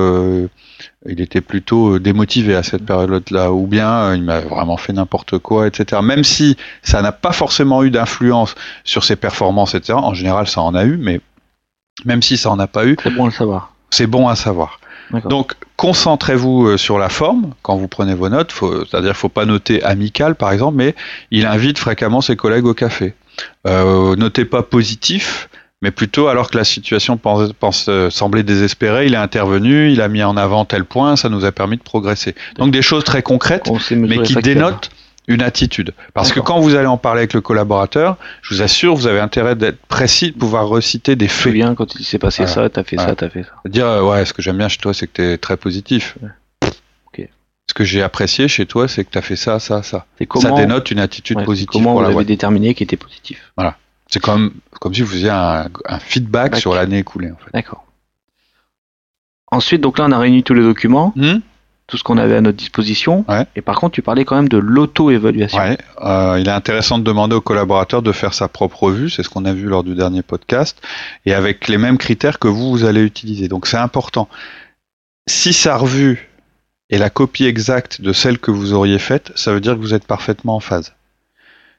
il 1.06 1.22
était 1.22 1.42
plutôt 1.42 1.96
euh, 1.96 2.00
démotivé 2.00 2.56
à 2.56 2.64
cette 2.64 2.86
période-là, 2.86 3.52
ou 3.52 3.68
bien 3.68 3.92
euh, 3.92 4.16
il 4.16 4.24
m'a 4.24 4.40
vraiment 4.40 4.78
fait 4.78 4.94
n'importe 4.94 5.38
quoi, 5.40 5.68
etc. 5.68 6.02
Même 6.04 6.24
si 6.24 6.58
ça 6.84 7.02
n'a 7.02 7.12
pas 7.12 7.32
forcément 7.32 7.84
eu 7.84 7.92
d'influence 7.92 8.56
sur 8.84 9.04
ses 9.04 9.16
performances, 9.16 9.76
etc. 9.76 9.94
En 9.94 10.14
général, 10.14 10.48
ça 10.48 10.62
en 10.62 10.76
a 10.76 10.86
eu, 10.86 10.98
mais 10.98 11.22
même 12.06 12.22
si 12.22 12.38
ça 12.38 12.52
en 12.52 12.60
a 12.60 12.68
pas 12.68 12.86
eu, 12.86 12.96
C'est 13.02 13.12
bon 13.12 13.24
à 13.24 13.28
le 13.28 13.34
savoir. 13.34 13.74
c'est 13.90 14.08
bon 14.08 14.28
à 14.28 14.36
savoir. 14.36 14.80
Donc, 15.30 15.54
concentrez-vous 15.78 16.68
euh, 16.68 16.78
sur 16.78 17.00
la 17.00 17.10
forme 17.10 17.54
quand 17.62 17.78
vous 17.78 17.88
prenez 17.88 18.14
vos 18.14 18.30
notes. 18.30 18.54
C'est-à-dire, 18.90 19.16
faut 19.16 19.30
pas 19.30 19.46
noter 19.46 19.82
amical, 19.84 20.36
par 20.36 20.52
exemple, 20.52 20.78
mais 20.78 20.96
il 21.32 21.46
invite 21.46 21.78
fréquemment 21.78 22.22
ses 22.22 22.36
collègues 22.36 22.66
au 22.66 22.74
café. 22.74 23.14
Euh, 23.68 24.16
notez 24.16 24.46
pas 24.46 24.64
positif, 24.64 25.50
mais 25.82 25.92
plutôt 25.92 26.28
alors 26.28 26.50
que 26.50 26.58
la 26.58 26.64
situation 26.64 27.18
pense, 27.18 27.52
pense, 27.54 27.88
euh, 27.90 28.10
semblait 28.10 28.44
désespérée, 28.44 29.06
il 29.06 29.14
est 29.14 29.18
intervenu, 29.18 29.92
il 29.92 30.02
a 30.02 30.08
mis 30.08 30.24
en 30.24 30.38
avant 30.38 30.66
tel 30.66 30.86
point, 30.86 31.16
ça 31.16 31.30
nous 31.30 31.46
a 31.46 31.52
permis 31.52 31.78
de 31.78 31.84
progresser. 31.84 32.36
Donc, 32.56 32.72
des 32.72 32.82
choses 32.82 33.04
très 33.04 33.22
concrètes, 33.22 33.70
mais 33.92 34.22
qui 34.22 34.36
dénotent 34.36 34.90
une 35.28 35.42
attitude. 35.42 35.94
Parce 36.14 36.32
que 36.32 36.40
quand 36.40 36.60
vous 36.60 36.76
allez 36.76 36.88
en 36.88 36.98
parler 36.98 37.20
avec 37.20 37.34
le 37.34 37.42
collaborateur, 37.42 38.18
je 38.42 38.56
vous 38.56 38.62
assure, 38.62 38.96
vous 38.96 39.08
avez 39.08 39.20
intérêt 39.20 39.56
d'être 39.56 39.80
précis, 39.88 40.32
de 40.32 40.38
pouvoir 40.38 40.68
reciter 40.68 41.16
des 41.16 41.28
faits. 41.28 41.52
souviens 41.52 41.76
quand 41.76 41.96
il 42.00 42.06
s'est 42.06 42.18
passé 42.18 42.44
Voilà. 42.44 42.54
ça, 42.54 42.70
t'as 42.70 42.84
fait 42.84 42.96
Voilà. 42.96 43.12
ça, 43.12 43.16
t'as 43.16 43.30
fait 43.30 43.44
ça. 43.44 43.52
Dire, 43.66 43.86
euh, 43.86 44.02
ouais, 44.04 44.26
ce 44.26 44.34
que 44.34 44.42
j'aime 44.42 44.58
bien 44.58 44.70
chez 44.70 44.78
toi, 44.78 44.94
c'est 44.94 45.08
que 45.08 45.14
tu 45.14 45.22
es 45.22 45.38
très 45.38 45.58
positif. 45.58 46.18
Ce 47.70 47.74
que 47.74 47.84
j'ai 47.84 48.02
apprécié 48.02 48.48
chez 48.48 48.66
toi, 48.66 48.88
c'est 48.88 49.04
que 49.04 49.12
tu 49.12 49.18
as 49.18 49.22
fait 49.22 49.36
ça, 49.36 49.60
ça, 49.60 49.84
ça. 49.84 50.06
Comment, 50.30 50.42
ça 50.42 50.52
dénote 50.52 50.90
une 50.90 51.00
attitude 51.00 51.36
ouais, 51.36 51.44
positive 51.44 51.70
comment 51.70 51.92
pour 51.92 52.02
vous 52.02 52.10
la 52.10 52.16
avez 52.16 52.24
déterminé 52.24 52.74
qu'il 52.74 52.86
était 52.86 52.96
positif. 52.96 53.52
C'est 54.10 54.22
comme, 54.22 54.54
comme 54.80 54.94
si 54.94 55.02
vous 55.02 55.12
faisiez 55.12 55.30
un, 55.30 55.68
un 55.86 56.00
feedback 56.00 56.52
Back. 56.52 56.62
sur 56.62 56.74
l'année 56.74 57.00
écoulée. 57.00 57.32
En 57.32 57.36
fait. 57.36 57.52
D'accord. 57.54 57.86
Ensuite, 59.52 59.82
donc 59.82 59.98
là, 59.98 60.06
on 60.08 60.12
a 60.12 60.20
réuni 60.20 60.44
tous 60.44 60.54
les 60.54 60.64
documents, 60.64 61.14
Hmm 61.16 61.40
tout 61.88 61.96
ce 61.96 62.04
qu'on 62.04 62.18
avait 62.18 62.36
à 62.36 62.42
notre 62.42 62.58
disposition. 62.58 63.26
Ouais. 63.30 63.46
Et 63.56 63.62
par 63.62 63.80
contre, 63.80 63.94
tu 63.94 64.02
parlais 64.02 64.26
quand 64.26 64.36
même 64.36 64.50
de 64.50 64.58
l'auto-évaluation. 64.58 65.58
Ouais, 65.58 65.78
euh, 66.04 66.38
il 66.40 66.48
est 66.48 66.52
intéressant 66.52 67.00
de 67.00 67.04
demander 67.04 67.36
au 67.36 67.42
collaborateur 67.42 68.02
de 68.02 68.12
faire 68.12 68.34
sa 68.34 68.50
propre 68.50 68.84
revue, 68.84 69.10
c'est 69.10 69.24
ce 69.24 69.30
qu'on 69.30 69.46
a 69.46 69.54
vu 69.54 69.68
lors 69.68 69.84
du 69.84 69.96
dernier 69.96 70.22
podcast, 70.22 70.82
et 71.26 71.34
avec 71.34 71.70
les 71.70 71.78
mêmes 71.78 71.98
critères 71.98 72.40
que 72.40 72.50
vous, 72.50 72.72
vous 72.72 72.84
allez 72.84 73.02
utiliser. 73.02 73.48
Donc 73.48 73.68
c'est 73.68 73.78
important. 73.78 74.28
Si 75.28 75.54
sa 75.54 75.78
revue 75.78 76.30
est 76.90 76.98
la 76.98 77.10
copie 77.10 77.46
exacte 77.46 78.02
de 78.02 78.12
celle 78.12 78.38
que 78.38 78.52
vous 78.52 78.74
auriez 78.74 79.00
faite, 79.00 79.32
ça 79.36 79.54
veut 79.54 79.62
dire 79.62 79.74
que 79.76 79.80
vous 79.80 79.94
êtes 79.94 80.06
parfaitement 80.06 80.58
en 80.58 80.62
phase. 80.62 80.94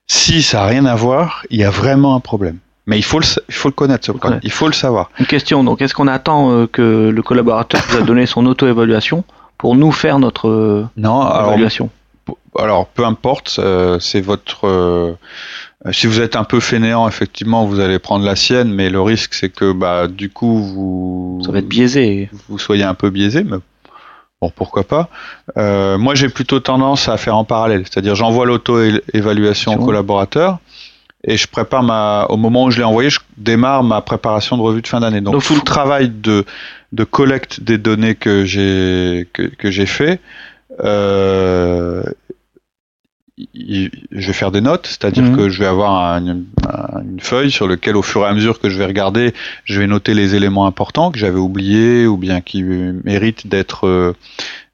Si 0.09 0.43
ça 0.43 0.59
n'a 0.61 0.67
rien 0.67 0.85
à 0.87 0.95
voir, 0.95 1.45
il 1.51 1.61
y 1.61 1.65
a 1.65 1.71
vraiment 1.71 2.15
un 2.15 2.21
problème. 2.21 2.59
Mais 2.87 2.99
il 2.99 3.05
faut 3.05 3.19
le, 3.19 3.25
sa- 3.25 3.43
il 3.49 3.55
faut 3.55 3.69
le 3.69 3.75
connaître, 3.75 4.07
ce 4.07 4.13
problème. 4.13 4.41
il 4.43 4.51
faut 4.51 4.67
le 4.67 4.73
savoir. 4.73 5.11
Une 5.21 5.27
question, 5.27 5.63
donc 5.63 5.83
est-ce 5.83 5.93
qu'on 5.95 6.09
attend 6.09 6.51
euh, 6.53 6.67
que 6.67 7.11
le 7.11 7.23
collaborateur 7.23 7.83
vous 7.91 7.99
a 7.99 8.03
donné 8.03 8.25
son 8.25 8.47
auto-évaluation 8.47 9.25
pour 9.59 9.75
nous 9.77 9.93
faire 9.93 10.19
notre 10.19 10.49
euh, 10.49 10.87
Non, 10.97 11.21
alors 11.21 11.49
évaluation? 11.53 11.91
alors 12.59 12.87
peu 12.87 13.05
importe, 13.05 13.57
euh, 13.59 13.99
c'est 14.01 14.23
votre. 14.23 14.67
euh, 14.67 15.13
si 15.93 16.07
vous 16.07 16.21
êtes 16.21 16.35
un 16.37 16.45
peu 16.45 16.61
fainéant, 16.61 17.07
effectivement, 17.07 17.67
vous 17.67 17.79
allez 17.79 17.99
prendre 17.99 18.25
la 18.25 18.37
sienne, 18.37 18.73
mais 18.73 18.89
le 18.91 19.01
risque 19.03 19.35
c'est 19.35 19.51
que 19.51 19.73
bah 19.73 20.09
du 20.09 20.29
coup 20.31 20.59
vous 20.63 21.43
Ça 21.45 21.53
va 21.53 21.59
être 21.59 21.69
biaisé. 21.69 22.31
vous 22.49 22.59
soyez 22.59 22.85
un 22.85 22.95
peu 22.95 23.11
biaisé, 23.11 23.45
mais 23.45 23.59
bon 24.41 24.51
pourquoi 24.55 24.85
pas. 24.85 25.09
Euh, 25.57 25.99
moi 25.99 26.15
j'ai 26.15 26.29
plutôt 26.29 26.61
tendance 26.61 27.09
à 27.09 27.17
faire 27.17 27.37
en 27.37 27.45
parallèle, 27.45 27.85
c'est-à-dire 27.85 28.15
j'envoie 28.15 28.47
l'auto-évaluation 28.47 29.75
au 29.75 29.85
collaborateur 29.85 30.59
et 31.25 31.37
je 31.37 31.47
prépare 31.49 31.83
ma. 31.83 32.27
Au 32.29 32.37
moment 32.37 32.65
où 32.65 32.71
je 32.71 32.79
l'ai 32.79 32.85
envoyé, 32.85 33.11
je 33.11 33.21
démarre 33.37 33.83
ma 33.83 34.01
préparation 34.01 34.57
de 34.57 34.63
revue 34.63 34.83
de 34.83 34.87
fin 34.87 35.01
d'année. 35.01 35.21
Donc, 35.21 35.35
Donc, 35.35 35.45
tout 35.45 35.55
le 35.55 35.61
travail 35.61 36.11
de 36.11 36.45
de 36.93 37.05
collecte 37.05 37.61
des 37.61 37.79
données 37.79 38.15
que 38.15 38.45
j'ai 38.45 39.29
que, 39.33 39.43
que 39.43 39.71
j'ai 39.71 39.87
fait. 39.87 40.21
Euh, 40.85 42.03
je 43.55 44.27
vais 44.27 44.33
faire 44.33 44.51
des 44.51 44.61
notes, 44.61 44.87
c'est-à-dire 44.87 45.25
Mhm. 45.25 45.37
que 45.37 45.49
je 45.49 45.59
vais 45.61 45.67
avoir 45.67 45.93
un- 46.15 46.27
un- 46.29 47.03
une 47.03 47.21
feuille 47.21 47.51
sur 47.51 47.69
laquelle, 47.69 47.97
au 47.97 48.03
fur 48.03 48.23
et 48.23 48.27
à 48.27 48.33
mesure 48.35 48.59
que 48.61 48.69
je 48.69 48.79
vais 48.79 48.87
regarder, 48.87 49.33
je 49.65 49.81
vais 49.81 49.87
noter 49.87 50.15
les 50.15 50.35
éléments 50.35 50.67
importants 50.67 51.11
que 51.11 51.19
j'avais 51.19 51.39
oubliés 51.39 52.07
ou 52.07 52.17
bien 52.17 52.41
qui 52.41 52.63
méritent 52.63 53.47
d'être 53.47 53.87
euh, 53.87 54.13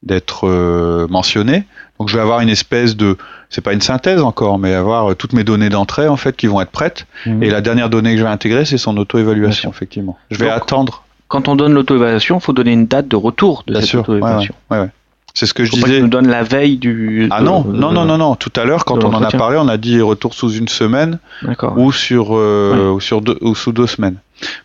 d'être 0.03 0.47
euh, 0.47 1.07
mentionnés. 1.09 1.65
Donc, 1.99 2.09
je 2.09 2.17
vais 2.17 2.23
avoir 2.23 2.41
une 2.41 2.49
espèce 2.51 2.97
de, 2.97 3.17
c'est 3.49 3.61
pas 3.63 3.73
une 3.73 3.81
synthèse 3.81 4.21
encore, 4.21 4.59
mais 4.59 4.75
avoir 4.75 5.15
toutes 5.17 5.33
mes 5.33 5.45
données 5.45 5.69
d'entrée 5.71 6.09
en 6.09 6.17
fait 6.17 6.37
qui 6.37 6.47
vont 6.47 6.61
être 6.61 6.71
prêtes. 6.73 7.07
Et 7.41 7.49
la 7.51 7.61
dernière 7.61 7.89
donnée 7.89 8.13
que 8.13 8.19
je 8.19 8.25
vais 8.25 8.29
intégrer, 8.29 8.65
c'est 8.65 8.79
son 8.79 8.97
auto-évaluation, 8.97 9.71
effectivement. 9.71 10.19
Je 10.31 10.39
vais 10.39 10.47
Donc, 10.47 10.57
attendre. 10.57 11.05
Quand 11.29 11.49
on 11.49 11.57
donne 11.57 11.73
l'auto-évaluation, 11.73 12.39
il 12.39 12.43
faut 12.43 12.53
donner 12.53 12.73
une 12.73 12.87
date 12.87 13.09
de 13.09 13.17
retour 13.17 13.63
de 13.67 13.73
Bien 13.73 13.81
cette. 13.83 13.95
Ouais, 13.95 14.01
auto-évaluation. 14.01 14.55
ouais, 14.71 14.81
ouais. 14.81 14.89
C'est 15.35 15.47
ce 15.47 15.55
que 15.55 15.65
je 15.65 15.73
pas 15.73 15.79
disais. 15.79 15.95
qu'il 15.95 16.03
nous 16.03 16.09
donne 16.09 16.29
la 16.29 16.45
veille 16.45 16.77
du. 16.77 17.27
Ah 17.33 17.43
non, 17.43 17.65
non, 17.65 17.91
non, 17.91 18.05
non, 18.05 18.19
non. 18.19 18.37
Tout 18.37 18.53
à 18.55 18.65
l'heure, 18.65 18.85
quand 18.85 19.03
on 19.03 19.13
en 19.13 19.23
a 19.23 19.31
parlé, 19.31 19.59
on 19.59 19.67
a 19.67 19.77
dit 19.77 20.01
retour 20.01 20.33
sous 20.33 20.53
une 20.53 20.69
semaine 20.69 21.19
ou 21.77 21.91
sur 21.91 22.37
euh, 22.37 22.91
ou 22.91 23.01
sur 23.01 23.21
deux, 23.21 23.37
ou 23.41 23.57
sous 23.57 23.73
deux 23.73 23.89
semaines. 23.89 24.17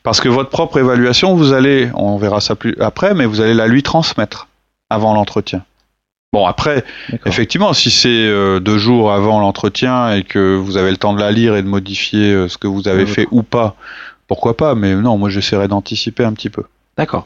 Parce 0.03 0.21
que 0.21 0.29
votre 0.29 0.49
propre 0.49 0.77
évaluation, 0.77 1.35
vous 1.35 1.53
allez, 1.53 1.89
on 1.95 2.17
verra 2.17 2.39
ça 2.39 2.55
plus 2.55 2.75
après, 2.79 3.15
mais 3.15 3.25
vous 3.25 3.41
allez 3.41 3.55
la 3.55 3.67
lui 3.67 3.81
transmettre 3.81 4.47
avant 4.91 5.13
l'entretien. 5.15 5.63
Bon 6.31 6.45
après, 6.45 6.85
effectivement, 7.25 7.73
si 7.73 7.89
c'est 7.89 8.07
euh, 8.09 8.59
deux 8.59 8.77
jours 8.77 9.11
avant 9.11 9.39
l'entretien 9.39 10.13
et 10.13 10.23
que 10.23 10.55
vous 10.55 10.77
avez 10.77 10.91
le 10.91 10.97
temps 10.97 11.13
de 11.13 11.19
la 11.19 11.31
lire 11.31 11.55
et 11.55 11.63
de 11.63 11.67
modifier 11.67 12.31
euh, 12.31 12.47
ce 12.47 12.59
que 12.59 12.67
vous 12.67 12.87
avez 12.87 13.07
fait 13.07 13.27
ou 13.31 13.41
pas, 13.41 13.75
pourquoi 14.27 14.55
pas 14.55 14.75
Mais 14.75 14.93
non, 14.93 15.17
moi 15.17 15.29
j'essaierai 15.29 15.67
d'anticiper 15.67 16.23
un 16.23 16.33
petit 16.33 16.51
peu. 16.51 16.63
D'accord. 16.95 17.25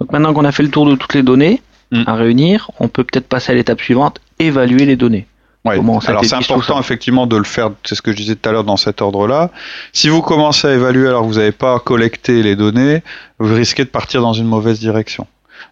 Donc 0.00 0.10
maintenant 0.12 0.32
qu'on 0.32 0.46
a 0.46 0.52
fait 0.52 0.62
le 0.62 0.70
tour 0.70 0.86
de 0.86 0.94
toutes 0.94 1.12
les 1.12 1.22
données 1.22 1.60
Mm. 1.92 2.04
à 2.06 2.14
réunir, 2.14 2.70
on 2.80 2.88
peut 2.88 3.04
peut-être 3.04 3.28
passer 3.28 3.52
à 3.52 3.54
l'étape 3.54 3.80
suivante, 3.80 4.18
évaluer 4.38 4.86
les 4.86 4.96
données. 4.96 5.26
Ouais. 5.66 5.78
Alors 6.06 6.24
c'est 6.24 6.34
important 6.34 6.80
effectivement 6.80 7.26
de 7.26 7.36
le 7.36 7.44
faire, 7.44 7.70
c'est 7.84 7.94
ce 7.94 8.02
que 8.02 8.10
je 8.10 8.16
disais 8.16 8.34
tout 8.34 8.48
à 8.48 8.52
l'heure 8.52 8.64
dans 8.64 8.78
cet 8.78 9.00
ordre-là. 9.02 9.50
Si 9.92 10.08
vous 10.08 10.22
commencez 10.22 10.66
à 10.66 10.74
évaluer 10.74 11.06
alors 11.06 11.22
que 11.22 11.26
vous 11.28 11.38
n'avez 11.38 11.52
pas 11.52 11.78
collecté 11.78 12.42
les 12.42 12.56
données, 12.56 13.02
vous 13.38 13.54
risquez 13.54 13.84
de 13.84 13.90
partir 13.90 14.22
dans 14.22 14.32
une 14.32 14.46
mauvaise 14.46 14.80
direction. 14.80 15.26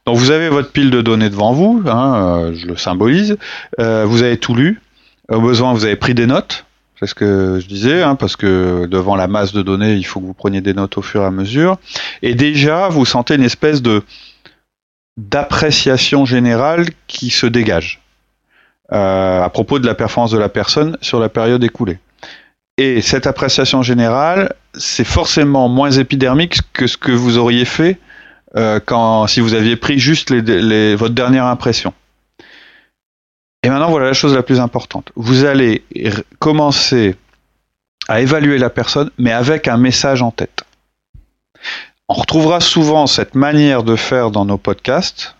Donc 0.06 0.18
vous 0.18 0.30
avez 0.30 0.50
votre 0.50 0.70
pile 0.70 0.90
de 0.90 1.00
données 1.00 1.30
devant 1.30 1.52
vous, 1.52 1.82
hein, 1.86 2.14
euh, 2.14 2.54
je 2.54 2.66
le 2.66 2.76
symbolise, 2.76 3.36
euh, 3.80 4.04
vous 4.06 4.22
avez 4.22 4.36
tout 4.36 4.54
lu, 4.54 4.80
au 5.28 5.40
besoin 5.40 5.72
vous 5.72 5.86
avez 5.86 5.96
pris 5.96 6.14
des 6.14 6.26
notes, 6.26 6.66
c'est 7.00 7.06
ce 7.06 7.14
que 7.14 7.58
je 7.60 7.66
disais, 7.66 8.02
hein, 8.02 8.14
parce 8.14 8.36
que 8.36 8.86
devant 8.86 9.16
la 9.16 9.26
masse 9.26 9.52
de 9.52 9.62
données, 9.62 9.94
il 9.94 10.04
faut 10.04 10.20
que 10.20 10.26
vous 10.26 10.34
preniez 10.34 10.60
des 10.60 10.74
notes 10.74 10.98
au 10.98 11.02
fur 11.02 11.22
et 11.22 11.26
à 11.26 11.30
mesure, 11.30 11.78
et 12.22 12.34
déjà 12.34 12.88
vous 12.90 13.06
sentez 13.06 13.34
une 13.34 13.42
espèce 13.42 13.80
de 13.82 14.02
d'appréciation 15.28 16.24
générale 16.24 16.86
qui 17.06 17.30
se 17.30 17.46
dégage 17.46 18.00
euh, 18.92 19.42
à 19.42 19.50
propos 19.50 19.78
de 19.78 19.86
la 19.86 19.94
performance 19.94 20.30
de 20.30 20.38
la 20.38 20.48
personne 20.48 20.96
sur 21.00 21.20
la 21.20 21.28
période 21.28 21.62
écoulée. 21.62 21.98
Et 22.78 23.02
cette 23.02 23.26
appréciation 23.26 23.82
générale, 23.82 24.54
c'est 24.74 25.04
forcément 25.04 25.68
moins 25.68 25.90
épidermique 25.90 26.60
que 26.72 26.86
ce 26.86 26.96
que 26.96 27.12
vous 27.12 27.36
auriez 27.36 27.66
fait 27.66 27.98
euh, 28.56 28.80
si 29.28 29.40
vous 29.40 29.54
aviez 29.54 29.76
pris 29.76 29.98
juste 29.98 30.32
votre 30.32 31.14
dernière 31.14 31.44
impression. 31.44 31.92
Et 33.62 33.68
maintenant, 33.68 33.90
voilà 33.90 34.06
la 34.06 34.12
chose 34.14 34.34
la 34.34 34.42
plus 34.42 34.58
importante. 34.58 35.12
Vous 35.14 35.44
allez 35.44 35.84
commencer 36.38 37.14
à 38.08 38.22
évaluer 38.22 38.56
la 38.56 38.70
personne, 38.70 39.10
mais 39.18 39.32
avec 39.32 39.68
un 39.68 39.76
message 39.76 40.22
en 40.22 40.30
tête. 40.30 40.64
On 42.10 42.14
retrouvera 42.14 42.58
souvent 42.58 43.06
cette 43.06 43.36
manière 43.36 43.84
de 43.84 43.94
faire 43.94 44.32
dans 44.32 44.44
nos 44.44 44.58
podcasts, 44.58 45.36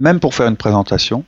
même 0.00 0.18
pour 0.18 0.34
faire 0.34 0.46
une 0.48 0.56
présentation. 0.56 1.24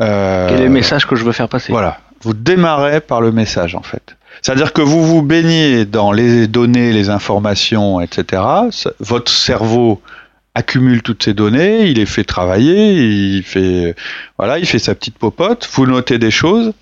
Euh, 0.00 0.48
Quel 0.48 0.60
est 0.60 0.64
le 0.64 0.70
message 0.70 1.08
que 1.08 1.16
je 1.16 1.24
veux 1.24 1.32
faire 1.32 1.48
passer? 1.48 1.72
Voilà. 1.72 1.98
Vous 2.22 2.32
démarrez 2.32 3.00
par 3.00 3.20
le 3.20 3.32
message, 3.32 3.74
en 3.74 3.82
fait. 3.82 4.14
C'est-à-dire 4.42 4.72
que 4.72 4.80
vous 4.80 5.04
vous 5.04 5.22
baignez 5.22 5.86
dans 5.86 6.12
les 6.12 6.46
données, 6.46 6.92
les 6.92 7.10
informations, 7.10 8.00
etc. 8.00 8.44
Votre 9.00 9.32
cerveau 9.32 10.00
accumule 10.54 11.02
toutes 11.02 11.24
ces 11.24 11.34
données, 11.34 11.86
il 11.88 11.96
les 11.96 12.06
fait 12.06 12.22
travailler, 12.22 12.94
il 12.94 13.42
fait, 13.42 13.96
voilà, 14.38 14.60
il 14.60 14.66
fait 14.66 14.78
sa 14.78 14.94
petite 14.94 15.18
popote, 15.18 15.68
vous 15.72 15.86
notez 15.86 16.18
des 16.18 16.30
choses, 16.30 16.74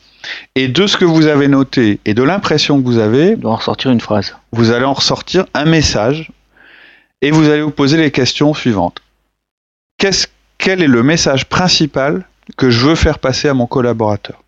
et 0.56 0.68
de 0.68 0.86
ce 0.86 0.98
que 0.98 1.06
vous 1.06 1.26
avez 1.26 1.48
noté 1.48 2.00
et 2.04 2.12
de 2.12 2.22
l'impression 2.22 2.78
que 2.82 2.84
vous 2.84 2.98
avez, 2.98 3.30
Je 3.30 3.36
dois 3.36 3.52
en 3.52 3.56
ressortir 3.56 3.90
une 3.92 4.00
phrase. 4.02 4.36
vous 4.52 4.72
allez 4.72 4.84
en 4.84 4.92
ressortir 4.92 5.46
un 5.54 5.64
message 5.64 6.30
et 7.22 7.30
vous 7.30 7.48
allez 7.48 7.62
vous 7.62 7.70
poser 7.70 7.96
les 7.96 8.10
questions 8.10 8.54
suivantes. 8.54 9.00
Qu'est-ce, 9.98 10.28
quel 10.58 10.82
est 10.82 10.88
le 10.88 11.02
message 11.02 11.46
principal 11.46 12.26
que 12.56 12.70
je 12.70 12.86
veux 12.86 12.94
faire 12.94 13.18
passer 13.18 13.48
à 13.48 13.54
mon 13.54 13.66
collaborateur? 13.66 14.42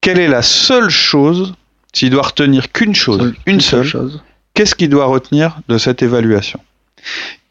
Quelle 0.00 0.18
est 0.18 0.28
la 0.28 0.42
seule 0.42 0.90
chose, 0.90 1.54
s'il 1.92 2.10
doit 2.10 2.22
retenir 2.22 2.70
qu'une 2.70 2.94
chose, 2.94 3.34
une 3.46 3.60
seule, 3.60 3.84
chose. 3.84 4.22
qu'est-ce 4.52 4.74
qu'il 4.74 4.90
doit 4.90 5.06
retenir 5.06 5.58
de 5.68 5.78
cette 5.78 6.02
évaluation? 6.02 6.60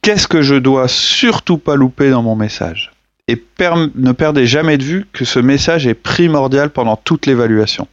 Qu'est-ce 0.01 0.27
que 0.27 0.41
je 0.41 0.55
dois 0.55 0.87
surtout 0.87 1.57
pas 1.57 1.75
louper 1.75 2.09
dans 2.09 2.23
mon 2.23 2.35
message? 2.35 2.91
Et 3.27 3.41
ne 3.95 4.11
perdez 4.11 4.45
jamais 4.45 4.77
de 4.77 4.83
vue 4.83 5.05
que 5.13 5.23
ce 5.23 5.39
message 5.39 5.87
est 5.87 5.93
primordial 5.93 6.69
pendant 6.69 6.97
toute 6.97 7.25
l'évaluation. 7.25 7.87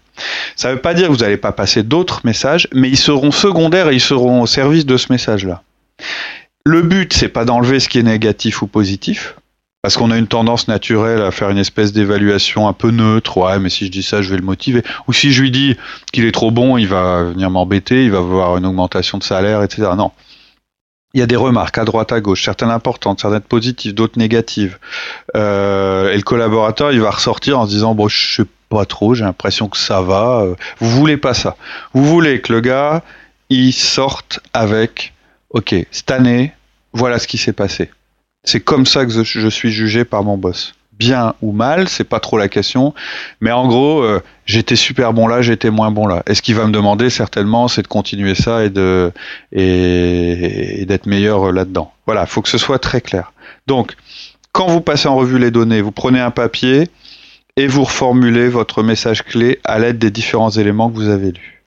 Ça 0.57 0.69
ne 0.69 0.75
veut 0.75 0.81
pas 0.81 0.93
dire 0.93 1.07
que 1.07 1.13
vous 1.13 1.19
n'allez 1.19 1.37
pas 1.37 1.53
passer 1.53 1.83
d'autres 1.83 2.21
messages, 2.25 2.69
mais 2.75 2.89
ils 2.89 2.99
seront 2.99 3.31
secondaires 3.31 3.89
et 3.89 3.95
ils 3.95 4.01
seront 4.01 4.43
au 4.43 4.47
service 4.47 4.85
de 4.85 4.97
ce 4.97 5.07
message-là. 5.11 5.63
Le 6.65 6.83
but, 6.83 7.13
c'est 7.13 7.29
pas 7.29 7.45
d'enlever 7.45 7.81
ce 7.81 7.89
qui 7.89 7.99
est 7.99 8.03
négatif 8.03 8.63
ou 8.63 8.67
positif, 8.67 9.35
parce 9.83 9.97
qu'on 9.97 10.11
a 10.11 10.19
une 10.19 10.27
tendance 10.27 10.69
naturelle 10.69 11.23
à 11.23 11.31
faire 11.31 11.49
une 11.49 11.59
espèce 11.59 11.93
d'évaluation 11.93 12.69
un 12.69 12.75
peu 12.75 12.91
neutre. 12.91 13.39
Ouais, 13.39 13.59
mais 13.59 13.71
si 13.71 13.87
je 13.87 13.91
dis 13.91 14.03
ça, 14.03 14.21
je 14.21 14.31
vais 14.31 14.37
le 14.37 14.43
motiver. 14.43 14.83
Ou 15.09 15.13
si 15.13 15.33
je 15.33 15.41
lui 15.41 15.51
dis 15.51 15.77
qu'il 16.13 16.25
est 16.27 16.33
trop 16.33 16.51
bon, 16.51 16.77
il 16.77 16.87
va 16.87 17.25
venir 17.25 17.51
m'embêter, 17.51 18.05
il 18.05 18.11
va 18.11 18.19
avoir 18.19 18.57
une 18.59 18.67
augmentation 18.67 19.17
de 19.17 19.23
salaire, 19.23 19.63
etc. 19.63 19.89
Non. 19.97 20.13
Il 21.15 21.19
y 21.19 21.23
a 21.23 21.27
des 21.27 21.37
remarques 21.37 21.79
à 21.79 21.85
droite, 21.85 22.13
à 22.13 22.21
gauche, 22.21 22.45
certaines 22.45 22.71
importantes, 22.71 23.21
certaines 23.21 23.41
positives, 23.41 23.95
d'autres 23.95 24.19
négatives. 24.19 24.79
Euh, 25.35 26.13
et 26.13 26.17
le 26.17 26.23
collaborateur, 26.23 26.93
il 26.93 27.01
va 27.01 27.11
ressortir 27.11 27.59
en 27.59 27.65
se 27.65 27.71
disant, 27.71 27.95
bon, 27.95 28.07
je 28.07 28.37
sais 28.37 28.49
pas 28.69 28.85
trop, 28.85 29.15
j'ai 29.15 29.25
l'impression 29.25 29.69
que 29.69 29.77
ça 29.77 30.03
va. 30.03 30.43
Euh, 30.43 30.55
Vous 30.79 30.89
voulez 30.91 31.17
pas 31.17 31.35
ça. 31.35 31.57
Vous 31.95 32.05
voulez 32.05 32.41
que 32.41 32.53
le 32.53 32.61
gars, 32.61 33.03
il 33.49 33.73
sorte 33.73 34.39
avec, 34.53 35.13
ok, 35.51 35.75
cette 35.91 36.11
année, 36.11 36.53
voilà 36.93 37.19
ce 37.19 37.27
qui 37.27 37.39
s'est 37.39 37.53
passé. 37.53 37.91
C'est 38.45 38.61
comme 38.61 38.87
ça 38.87 39.05
que 39.05 39.13
je, 39.23 39.49
suis 39.49 39.71
jugé 39.71 40.05
par 40.05 40.25
mon 40.25 40.39
boss. 40.39 40.75
Bien 40.93 41.35
ou 41.41 41.53
mal, 41.53 41.89
c'est 41.89 42.05
pas 42.05 42.21
trop 42.21 42.39
la 42.39 42.49
question. 42.49 42.95
Mais 43.41 43.53
en 43.53 43.67
gros, 43.69 44.03
euh, 44.03 44.23
j'étais 44.47 44.77
super 44.77 45.13
bon 45.13 45.27
là, 45.27 45.41
j'étais 45.43 45.71
moins 45.71 45.91
bon 45.91 46.07
là. 46.07 46.23
Et 46.27 46.35
ce 46.35 46.43
qu'il 46.43 46.55
va 46.55 46.67
me 46.67 46.73
demander 46.73 47.11
certainement, 47.11 47.69
c'est 47.69 47.83
de 47.83 47.89
continuer 47.89 48.35
ça 48.35 48.65
et 48.65 48.71
de 48.71 49.13
d'être 49.53 51.07
meilleur 51.07 51.49
euh, 51.49 51.53
là-dedans. 51.53 51.93
Voilà, 52.07 52.27
faut 52.27 52.43
que 52.43 52.49
ce 52.49 52.59
soit 52.59 52.79
très 52.79 53.01
clair. 53.01 53.33
Donc, 53.67 53.95
quand 54.53 54.67
vous 54.67 54.81
passez 54.81 55.09
en 55.09 55.17
revue 55.17 55.39
les 55.39 55.51
données, 55.51 55.81
vous 55.81 55.93
prenez 55.93 56.21
un 56.21 56.31
papier 56.31 56.89
et 57.57 57.67
vous 57.67 57.85
reformulez 57.85 58.49
votre 58.49 58.83
message 58.83 59.23
clé 59.23 59.59
à 59.65 59.79
l'aide 59.79 59.99
des 59.99 60.11
différents 60.11 60.51
éléments 60.51 60.91
que 60.91 60.97
vous 60.97 61.09
avez 61.09 61.33
lus. 61.33 61.60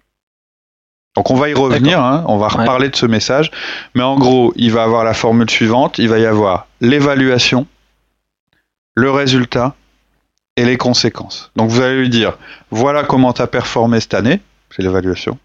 Donc 1.16 1.30
on 1.30 1.36
va 1.36 1.50
y 1.50 1.54
revenir, 1.54 2.00
hein, 2.00 2.24
on 2.28 2.38
va 2.38 2.48
Ouais. 2.48 2.62
reparler 2.62 2.90
de 2.90 2.96
ce 2.96 3.06
message, 3.06 3.52
mais 3.94 4.02
en 4.04 4.18
gros, 4.18 4.52
il 4.56 4.72
va 4.72 4.84
avoir 4.84 5.04
la 5.04 5.14
formule 5.14 5.50
suivante, 5.50 5.98
il 6.00 6.10
va 6.10 6.18
y 6.18 6.26
avoir 6.26 6.68
l'évaluation, 6.82 7.68
le 8.96 9.12
résultat 9.12 9.76
et 10.58 10.66
les 10.66 10.78
conséquences. 10.78 11.52
Donc 11.56 11.70
vous 11.70 11.82
allez 11.82 11.98
lui 12.00 12.10
dire, 12.10 12.38
voilà 12.72 13.04
comment 13.04 13.34
tu 13.34 13.42
as 13.42 13.48
performé 13.48 14.00
cette 14.00 14.14
année, 14.16 14.40
c'est 14.76 14.82
l'évaluation, 14.82 15.38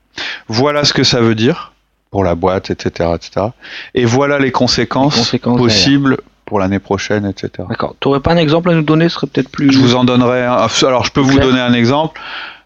voilà 0.49 0.85
ce 0.85 0.93
que 0.95 1.05
ça 1.05 1.21
veut 1.21 1.35
dire 1.35 1.73
pour 2.11 2.25
la 2.25 2.35
boîte, 2.35 2.71
etc. 2.71 3.11
etc. 3.15 3.49
et 3.95 4.07
voilà 4.07 4.39
les 4.39 4.51
conséquences, 4.53 5.17
Les 5.17 5.21
conséquences 5.21 5.59
possibles 5.59 6.17
pour 6.47 6.59
l'année 6.61 6.79
prochaine, 6.79 7.27
etc. 7.27 7.69
D'accord. 7.69 7.95
Tu 8.01 8.09
n'aurais 8.09 8.21
pas 8.21 8.33
un 8.33 8.39
exemple 8.39 8.71
à 8.71 8.75
nous 8.75 8.81
donner? 8.83 9.11
Ce 9.11 9.17
serait 9.17 9.27
peut-être 9.27 9.51
plus. 9.51 9.71
Je 9.71 9.79
vous 9.79 9.95
en 9.97 10.05
donnerai 10.05 10.47
un. 10.47 10.67
Alors, 10.87 11.05
je 11.05 11.13
peux 11.13 11.21
vous 11.21 11.39
donner 11.39 11.61
un 11.61 11.75
exemple. 11.75 12.19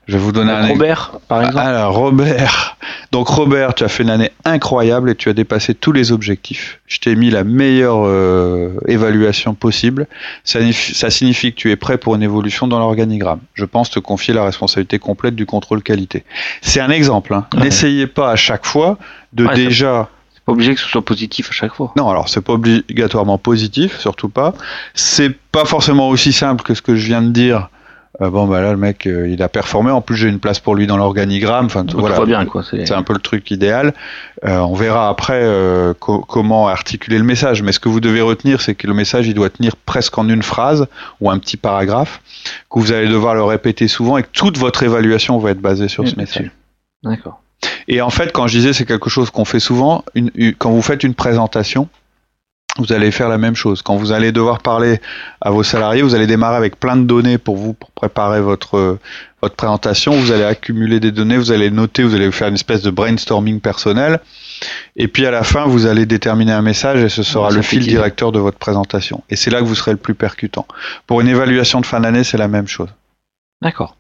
Je 0.08 0.14
vais 0.14 0.18
vous 0.18 0.32
donner 0.32 0.50
un 0.50 0.62
exemple. 0.62 0.72
Robert, 0.80 1.12
par 1.28 1.42
exemple. 1.42 1.58
Alors, 1.58 1.94
Robert. 1.94 2.76
Donc, 3.12 3.28
Robert, 3.28 3.74
tu 3.74 3.84
as 3.84 3.88
fait 3.88 4.02
une 4.02 4.10
année 4.10 4.32
incroyable 4.44 5.10
et 5.10 5.14
tu 5.14 5.28
as 5.28 5.32
dépassé 5.32 5.74
tous 5.74 5.92
les 5.92 6.10
objectifs. 6.10 6.80
Je 6.88 6.98
t'ai 6.98 7.14
mis 7.14 7.30
la 7.30 7.44
meilleure 7.44 8.00
euh, 8.04 8.70
évaluation 8.88 9.54
possible. 9.54 10.08
Ça, 10.44 10.58
signifie- 10.60 10.94
ça 10.94 11.10
signifie 11.10 11.52
que 11.52 11.56
tu 11.56 11.70
es 11.70 11.76
prêt 11.76 11.98
pour 11.98 12.14
une 12.16 12.22
évolution 12.22 12.66
dans 12.66 12.78
l'organigramme. 12.80 13.40
Je 13.54 13.64
pense 13.64 13.90
te 13.90 14.00
confier 14.00 14.34
la 14.34 14.44
responsabilité 14.44 14.98
complète 14.98 15.36
du 15.36 15.46
contrôle 15.46 15.82
qualité. 15.82 16.24
C'est 16.62 16.80
un 16.80 16.90
exemple. 16.90 17.32
hein. 17.34 17.46
Ouais. 17.54 17.60
N'essayez 17.64 18.06
pas 18.08 18.30
à 18.32 18.36
chaque 18.36 18.66
fois 18.66 18.98
de 19.32 19.46
Ouais, 19.46 19.54
déjà. 19.54 20.08
C'est 20.34 20.42
pas 20.44 20.52
obligé 20.52 20.74
que 20.74 20.80
ce 20.80 20.88
soit 20.88 21.04
positif 21.04 21.48
à 21.50 21.52
chaque 21.52 21.74
fois. 21.74 21.92
Non, 21.96 22.10
alors 22.10 22.28
c'est 22.28 22.40
pas 22.40 22.54
obligatoirement 22.54 23.38
positif, 23.38 24.00
surtout 24.00 24.28
pas. 24.28 24.54
C'est 24.94 25.30
pas 25.52 25.64
forcément 25.64 26.08
aussi 26.08 26.32
simple 26.32 26.64
que 26.64 26.74
ce 26.74 26.82
que 26.82 26.96
je 26.96 27.06
viens 27.06 27.22
de 27.22 27.30
dire. 27.30 27.68
Euh, 28.20 28.28
bon, 28.28 28.46
bah 28.46 28.60
là, 28.60 28.72
le 28.72 28.76
mec, 28.76 29.06
euh, 29.06 29.26
il 29.26 29.42
a 29.42 29.48
performé. 29.48 29.90
En 29.90 30.02
plus, 30.02 30.16
j'ai 30.16 30.28
une 30.28 30.38
place 30.38 30.60
pour 30.60 30.74
lui 30.74 30.86
dans 30.86 30.98
l'organigramme. 30.98 31.66
Enfin, 31.66 31.84
voilà. 31.94 32.22
bien, 32.26 32.44
quoi. 32.44 32.62
C'est 32.62 32.84
C'est 32.86 32.92
un 32.94 33.02
peu 33.02 33.14
le 33.14 33.20
truc 33.20 33.50
idéal. 33.50 33.94
Euh, 34.44 34.58
on 34.58 34.74
verra 34.74 35.08
après 35.08 35.42
co- 35.98 36.20
comment 36.20 36.68
articuler 36.68 37.16
le 37.16 37.24
message. 37.24 37.62
Mais 37.62 37.72
ce 37.72 37.80
que 37.80 37.88
vous 37.88 38.00
devez 38.00 38.20
retenir, 38.20 38.60
c'est 38.60 38.74
que 38.74 38.86
le 38.86 38.92
message, 38.92 39.26
il 39.28 39.34
doit 39.34 39.48
tenir 39.48 39.76
presque 39.76 40.18
en 40.18 40.28
une 40.28 40.42
phrase 40.42 40.86
ou 41.22 41.30
un 41.30 41.38
petit 41.38 41.56
paragraphe, 41.56 42.20
que 42.70 42.78
vous 42.78 42.92
allez 42.92 43.08
devoir 43.08 43.34
le 43.34 43.44
répéter 43.44 43.88
souvent 43.88 44.18
et 44.18 44.22
que 44.22 44.28
toute 44.32 44.58
votre 44.58 44.82
évaluation 44.82 45.38
va 45.38 45.50
être 45.52 45.60
basée 45.62 45.88
sur 45.88 46.06
ce 46.06 46.16
message. 46.16 46.50
D'accord. 47.02 47.40
Et 47.88 48.00
en 48.02 48.10
fait, 48.10 48.30
quand 48.32 48.46
je 48.46 48.58
disais, 48.58 48.72
c'est 48.74 48.84
quelque 48.84 49.08
chose 49.08 49.30
qu'on 49.30 49.44
fait 49.46 49.60
souvent, 49.60 50.04
une- 50.14 50.30
une- 50.34 50.54
quand 50.54 50.70
vous 50.70 50.82
faites 50.82 51.02
une 51.02 51.14
présentation, 51.14 51.88
vous 52.78 52.92
allez 52.92 53.10
faire 53.10 53.28
la 53.28 53.38
même 53.38 53.54
chose. 53.54 53.82
Quand 53.82 53.96
vous 53.96 54.12
allez 54.12 54.32
devoir 54.32 54.60
parler 54.60 55.00
à 55.40 55.50
vos 55.50 55.62
salariés, 55.62 56.02
vous 56.02 56.14
allez 56.14 56.26
démarrer 56.26 56.56
avec 56.56 56.80
plein 56.80 56.96
de 56.96 57.04
données 57.04 57.36
pour 57.38 57.56
vous, 57.56 57.74
pour 57.74 57.90
préparer 57.90 58.40
votre, 58.40 58.98
votre 59.42 59.54
présentation. 59.56 60.12
Vous 60.12 60.32
allez 60.32 60.44
accumuler 60.44 60.98
des 60.98 61.12
données, 61.12 61.36
vous 61.36 61.52
allez 61.52 61.70
noter, 61.70 62.02
vous 62.02 62.14
allez 62.14 62.32
faire 62.32 62.48
une 62.48 62.54
espèce 62.54 62.80
de 62.82 62.90
brainstorming 62.90 63.60
personnel. 63.60 64.20
Et 64.96 65.06
puis 65.06 65.26
à 65.26 65.30
la 65.30 65.42
fin, 65.42 65.66
vous 65.66 65.86
allez 65.86 66.06
déterminer 66.06 66.52
un 66.52 66.62
message 66.62 67.02
et 67.02 67.08
ce 67.10 67.22
sera 67.22 67.50
le 67.50 67.60
fil 67.62 67.86
directeur 67.86 68.32
de 68.32 68.38
votre 68.38 68.58
présentation. 68.58 69.22
Et 69.28 69.36
c'est 69.36 69.50
là 69.50 69.60
que 69.60 69.64
vous 69.64 69.74
serez 69.74 69.90
le 69.90 69.98
plus 69.98 70.14
percutant. 70.14 70.66
Pour 71.06 71.20
une 71.20 71.28
évaluation 71.28 71.80
de 71.80 71.86
fin 71.86 72.00
d'année, 72.00 72.24
c'est 72.24 72.38
la 72.38 72.48
même 72.48 72.68
chose. 72.68 72.88
D'accord. 73.60 73.96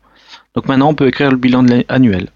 Donc 0.54 0.66
maintenant, 0.66 0.88
on 0.88 0.94
peut 0.94 1.08
écrire 1.08 1.30
le 1.30 1.36
bilan 1.36 1.66
annuel. 1.88 2.28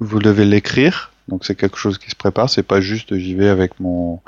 vous 0.00 0.18
devez 0.18 0.44
l'écrire. 0.44 1.10
Donc 1.28 1.44
c'est 1.44 1.54
quelque 1.54 1.78
chose 1.78 1.98
qui 1.98 2.10
se 2.10 2.16
prépare. 2.16 2.50
C'est 2.50 2.62
pas 2.62 2.80
juste 2.80 3.16
j'y 3.16 3.34
vais 3.34 3.48
avec 3.48 3.80
mon 3.80 4.20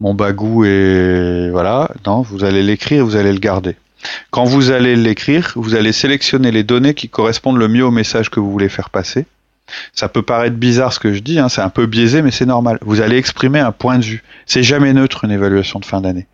mon 0.00 0.14
bagou 0.14 0.64
et 0.64 1.50
voilà. 1.50 1.90
Non, 2.06 2.22
vous 2.22 2.44
allez 2.44 2.62
l'écrire, 2.62 3.04
vous 3.04 3.16
allez 3.16 3.32
le 3.32 3.38
garder. 3.38 3.76
Quand 4.30 4.44
vous 4.44 4.70
allez 4.70 4.96
l'écrire, 4.96 5.52
vous 5.56 5.74
allez 5.74 5.92
sélectionner 5.92 6.50
les 6.50 6.62
données 6.62 6.94
qui 6.94 7.08
correspondent 7.08 7.58
le 7.58 7.68
mieux 7.68 7.84
au 7.84 7.90
message 7.90 8.30
que 8.30 8.40
vous 8.40 8.50
voulez 8.50 8.68
faire 8.68 8.90
passer. 8.90 9.26
Ça 9.92 10.08
peut 10.08 10.22
paraître 10.22 10.56
bizarre 10.56 10.92
ce 10.92 10.98
que 10.98 11.12
je 11.12 11.20
dis, 11.20 11.38
hein, 11.38 11.48
c'est 11.48 11.60
un 11.60 11.68
peu 11.68 11.86
biaisé, 11.86 12.22
mais 12.22 12.30
c'est 12.30 12.46
normal. 12.46 12.78
Vous 12.82 13.00
allez 13.00 13.16
exprimer 13.16 13.60
un 13.60 13.72
point 13.72 13.98
de 13.98 14.04
vue. 14.04 14.24
C'est 14.46 14.62
jamais 14.62 14.92
neutre 14.92 15.24
une 15.24 15.30
évaluation 15.30 15.78
de 15.78 15.84
fin 15.84 16.00
d'année. 16.00 16.26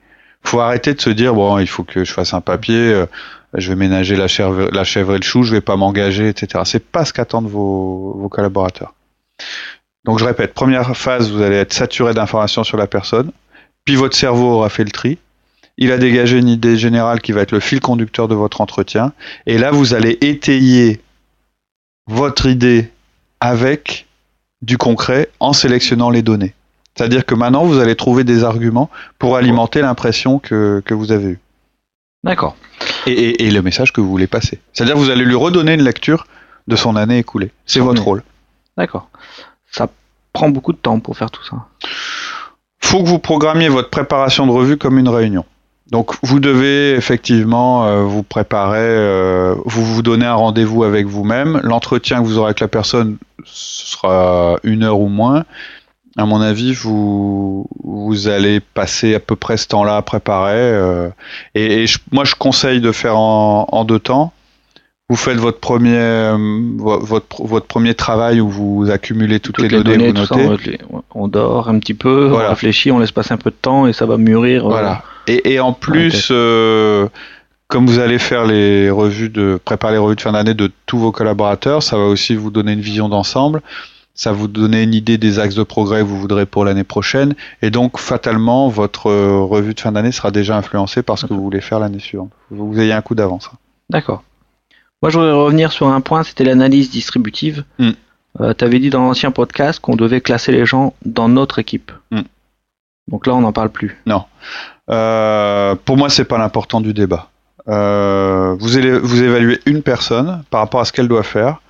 Faut 0.43 0.61
arrêter 0.61 0.95
de 0.95 1.01
se 1.01 1.11
dire 1.11 1.35
bon, 1.35 1.59
il 1.59 1.67
faut 1.67 1.83
que 1.83 2.05
je 2.05 2.13
fasse 2.13 2.33
un 2.33 2.41
papier, 2.41 2.77
euh, 2.77 3.07
je 3.55 3.69
vais 3.69 3.77
ménager 3.77 4.17
la 4.17 4.29
chèvre, 4.29 4.71
la 4.73 4.85
chèvre 4.85 5.15
et 5.15 5.19
le 5.19 5.25
chou, 5.25 5.43
je 5.43 5.53
vais 5.53 5.61
pas 5.61 5.77
m'engager, 5.77 6.29
etc. 6.29 6.63
C'est 6.65 6.85
pas 6.85 7.05
ce 7.05 7.13
qu'attendent 7.13 7.49
vos, 7.49 8.17
vos 8.17 8.29
collaborateurs. 8.29 8.95
Donc 10.07 10.21
je 10.21 10.25
répète, 10.25 10.55
première 10.55 10.97
phase, 10.97 11.31
vous 11.31 11.43
allez 11.43 11.57
être 11.57 11.73
saturé 11.73 12.15
d'informations 12.15 12.65
sur 12.65 12.77
la 12.77 12.87
personne, 12.87 13.33
puis 13.85 13.97
votre 13.97 14.17
cerveau 14.17 14.53
aura 14.53 14.69
fait 14.69 14.85
le 14.85 14.91
tri. 14.91 15.19
Il 15.79 15.93
a 15.93 15.99
dégagé 15.99 16.39
une 16.39 16.49
idée 16.49 16.79
générale 16.79 17.21
qui 17.21 17.33
va 17.33 17.43
être 17.43 17.53
le 17.53 17.61
fil 17.61 17.81
conducteur 17.81 18.29
de 18.29 18.35
votre 18.35 18.63
entretien. 18.63 19.13
Et 19.45 19.59
là, 19.59 19.73
vous 19.73 19.93
allez 19.93 20.17
étayer 20.23 21.03
votre 22.07 22.47
idée 22.47 22.91
avec 23.41 24.07
du 24.63 24.79
concret 24.79 25.29
en 25.39 25.53
sélectionnant 25.53 26.09
les 26.09 26.23
données. 26.23 26.55
C'est-à-dire 26.95 27.27
que 27.27 27.35
maintenant, 27.35 27.65
vous 27.65 27.79
allez 27.79 27.95
trouver 27.95 28.25
des 28.25 28.43
arguments 28.43 28.89
pour 29.19 29.37
alimenter 29.37 29.83
l'impression 29.83 30.39
que, 30.39 30.83
que 30.87 30.95
vous 30.95 31.13
avez 31.13 31.33
eue. 31.33 31.39
D'accord. 32.25 32.57
Et, 33.07 33.13
et, 33.13 33.47
et, 33.47 33.51
le 33.51 33.61
message 33.61 33.93
que 33.93 34.01
vous 34.01 34.09
voulez 34.09 34.27
passer. 34.27 34.61
C'est-à-dire 34.73 34.95
que 34.95 35.01
vous 35.01 35.11
allez 35.11 35.25
lui 35.25 35.35
redonner 35.35 35.75
une 35.75 35.83
lecture 35.83 36.27
de 36.69 36.75
son 36.75 36.97
année 36.97 37.19
écoulée. 37.19 37.51
C'est 37.67 37.81
votre 37.81 38.03
rôle. 38.03 38.23
D'accord. 38.79 39.11
Ça 39.71 39.89
prend 40.33 40.49
beaucoup 40.49 40.73
de 40.73 40.79
temps 40.79 41.01
pour 41.01 41.17
faire 41.17 41.31
tout 41.31 41.45
ça. 41.45 41.57
Faut 42.81 43.03
que 43.03 43.09
vous 43.09 43.19
programmiez 43.19 43.69
votre 43.69 43.91
préparation 43.91 44.47
de 44.47 44.53
revue 44.53 44.77
comme 44.77 44.99
une 44.99 45.09
réunion. 45.09 45.45
Donc 45.91 46.15
vous 46.23 46.41
devez 46.41 46.95
effectivement 46.95 47.87
euh, 47.87 48.03
vous 48.03 48.23
préparer, 48.23 48.79
euh, 48.81 49.55
vous 49.65 49.85
vous 49.85 50.03
donnez 50.03 50.27
un 50.27 50.35
rendez-vous 50.35 50.85
avec 50.85 51.07
vous-même. 51.07 51.61
L'entretien 51.63 52.21
que 52.21 52.27
vous 52.27 52.39
aurez 52.39 52.49
avec 52.49 52.61
la 52.61 52.69
personne 52.69 53.19
sera 53.45 54.57
une 54.65 54.83
heure 54.83 55.01
ou 55.01 55.09
moins. 55.09 55.45
À 56.19 56.25
mon 56.25 56.41
avis, 56.41 56.73
vous 56.73 57.69
allez 58.27 58.61
passer 58.61 59.15
à 59.15 59.21
peu 59.21 59.37
près 59.37 59.59
ce 59.59 59.69
temps-là 59.69 59.97
à 59.97 60.03
préparer. 60.03 60.55
Euh, 60.57 61.11
et, 61.55 61.85
moi, 62.11 62.25
je 62.25 62.35
conseille 62.35 62.81
de 62.81 62.91
faire 62.91 63.19
en 63.19 63.85
deux 63.85 63.99
temps. 63.99 64.33
Vous 65.09 65.17
faites 65.17 65.37
votre 65.39 65.61
premier 65.61 65.95
euh, 65.97 66.37
votre, 66.79 67.45
votre 67.45 67.67
premier 67.67 67.95
travail 67.95 68.41
où 68.41 68.49
vous 68.49 68.91
accumulez 68.91 69.39
toutes, 69.39 69.55
toutes 69.57 69.71
les, 69.71 69.79
les, 69.79 69.85
données, 69.85 70.13
données, 70.13 70.27
vous 70.45 70.51
notez. 70.51 70.79
ça, 70.81 70.85
on, 70.91 71.03
on, 71.15 71.29
dort 71.29 71.69
un 71.69 71.79
petit 71.79 71.95
peu, 71.95 72.27
Voilà. 72.27 72.49
on 72.49 72.51
réfléchit, 72.51 72.91
on 72.91 72.99
laisse 72.99 73.13
passer 73.13 73.33
un 73.33 73.37
peu 73.37 73.51
de 73.51 73.57
temps 73.61 73.87
et 73.87 73.93
ça 73.93 74.05
va 74.05 74.17
mûrir. 74.17 74.65
euh, 74.67 74.69
Voilà. 74.69 75.05
Et, 75.29 75.53
et 75.55 75.61
en 75.61 75.73
plus, 75.73 76.29
euh, 76.33 77.07
comme 77.69 77.87
vous 77.87 78.01
allez 78.01 78.19
faire 78.19 78.47
les 78.47 78.91
revues 78.91 79.29
de 79.29 79.61
préparer 79.65 79.93
les 79.93 79.99
revues 79.99 80.17
de 80.17 80.21
fin 80.21 80.33
d'année 80.33 80.55
de 80.55 80.73
tous 80.87 80.99
vos 80.99 81.13
collaborateurs, 81.13 81.85
ça 81.85 81.97
va 81.97 82.05
aussi 82.05 82.35
vous 82.35 82.51
donner 82.51 82.73
une 82.73 82.81
vision 82.81 83.09
d'ensemble. 83.09 83.63
Ça 84.15 84.33
va 84.33 84.39
vous 84.39 84.49
donner 84.49 84.83
une 84.83 84.95
idée 84.95 85.19
des 85.19 85.39
axes 85.39 85.55
de 85.55 85.63
progrès 85.63 86.01
que 86.01 86.07
vous 86.07 86.19
voudrez 86.19 86.47
pour 86.47 86.65
l'année 86.65 86.85
prochaine. 86.85 87.35
Et 87.63 87.71
donc, 87.71 87.99
fatalement, 87.99 88.69
votre 88.69 89.11
revue 89.13 89.75
de 89.75 89.81
fin 89.81 89.93
d'année 89.93 90.11
sera 90.11 90.31
déjà 90.33 90.57
influencée 90.57 91.03
par 91.03 91.19
ce 91.19 91.27
que 91.27 91.35
vous 91.35 91.43
voulez 91.43 91.61
faire 91.61 91.79
l'année 91.81 91.99
suivante. 92.01 92.31
Vous, 92.51 92.73
vous 92.73 92.81
ayez 92.81 92.93
un 92.95 93.03
coup 93.03 93.15
d'avance. 93.15 93.51
D'accord. 93.91 94.23
Moi, 95.03 95.11
je 95.11 95.19
voudrais 95.19 95.33
revenir 95.33 95.73
sur 95.73 95.89
un 95.89 96.01
point, 96.01 96.23
c'était 96.23 96.45
l'analyse 96.45 96.91
distributive. 96.91 97.65
Mm. 97.79 97.91
Euh, 98.41 98.55
tu 98.55 98.65
avais 98.65 98.79
dit 98.79 98.91
dans 98.91 99.03
l'ancien 99.03 99.31
podcast 99.31 99.81
qu'on 99.81 99.97
devait 99.97 100.21
classer 100.21 100.53
les 100.53 100.67
gens 100.67 100.95
dans 101.05 101.29
notre 101.29 101.59
équipe. 101.59 101.93
Mm. 102.11 102.23
Donc 103.09 103.27
là, 103.27 103.35
on 103.35 103.41
n'en 103.41 103.53
parle 103.53 103.71
plus. 103.71 104.03
Euh, 104.91 105.75
pour 105.85 105.97
moi, 105.97 106.09
c'est 106.09 106.25
pas 106.25 106.39
l'important 106.39 106.81
du 106.81 106.93
débat. 106.93 107.29
Euh, 107.69 108.57
vous, 108.59 108.79
évaluez 108.79 109.61
une 109.67 109.83
personne 109.83 110.43
par 110.51 110.61
rapport 110.61 110.81
à 110.81 110.85
ce 110.85 110.93
qu'elle 110.93 111.09
doit 111.09 111.23
faire, 111.23 111.61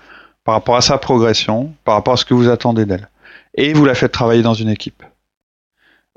par 0.45 0.55
rapport 0.55 0.77
à 0.77 0.81
sa 0.81 0.99
progression, 0.99 1.73
par 1.85 1.95
rapport 1.95 2.15
à 2.15 2.17
ce 2.17 2.25
que 2.25 2.35
vous 2.35 2.49
attendez 2.49 2.85
d'elle. 2.85 3.09
Et 3.55 3.73
vous 3.73 3.85
la 3.85 3.95
faites 3.95 4.12
travailler 4.12 4.43
dans 4.43 4.55
une 4.55 4.69
équipe. 4.69 5.03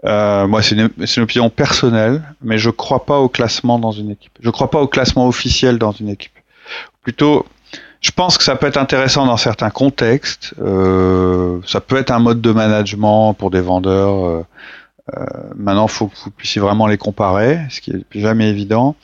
Euh, 0.05 0.47
moi, 0.47 0.61
c'est 0.61 0.75
une, 0.75 0.89
une 0.97 1.23
opinion 1.23 1.49
personnelle, 1.49 2.21
mais 2.41 2.57
je 2.57 2.69
crois 2.69 3.05
pas 3.05 3.19
au 3.19 3.29
classement 3.29 3.79
dans 3.79 3.91
une 3.91 4.11
équipe. 4.11 4.37
Je 4.41 4.49
crois 4.49 4.69
pas 4.69 4.81
au 4.81 4.87
classement 4.87 5.27
officiel 5.27 5.77
dans 5.77 5.91
une 5.91 6.09
équipe. 6.09 6.38
Plutôt, 7.09 7.47
je 8.01 8.11
pense 8.11 8.37
que 8.37 8.43
ça 8.43 8.55
peut 8.55 8.67
être 8.67 8.77
intéressant 8.77 9.25
dans 9.25 9.35
certains 9.35 9.71
contextes. 9.71 10.53
Euh, 10.61 11.59
ça 11.65 11.81
peut 11.81 11.97
être 11.97 12.11
un 12.11 12.19
mode 12.19 12.39
de 12.39 12.51
management 12.51 13.33
pour 13.33 13.49
des 13.49 13.61
vendeurs. 13.61 14.27
euh, 14.27 14.45
euh, 15.17 15.25
maintenant, 15.55 15.87
il 15.87 15.91
faut 15.91 16.05
que 16.05 16.15
vous 16.23 16.29
puissiez 16.29 16.61
vraiment 16.61 16.85
les 16.85 16.99
comparer, 16.99 17.61
ce 17.71 17.81
qui 17.81 17.89
est 17.89 18.03
jamais 18.13 18.47
évident. 18.47 18.95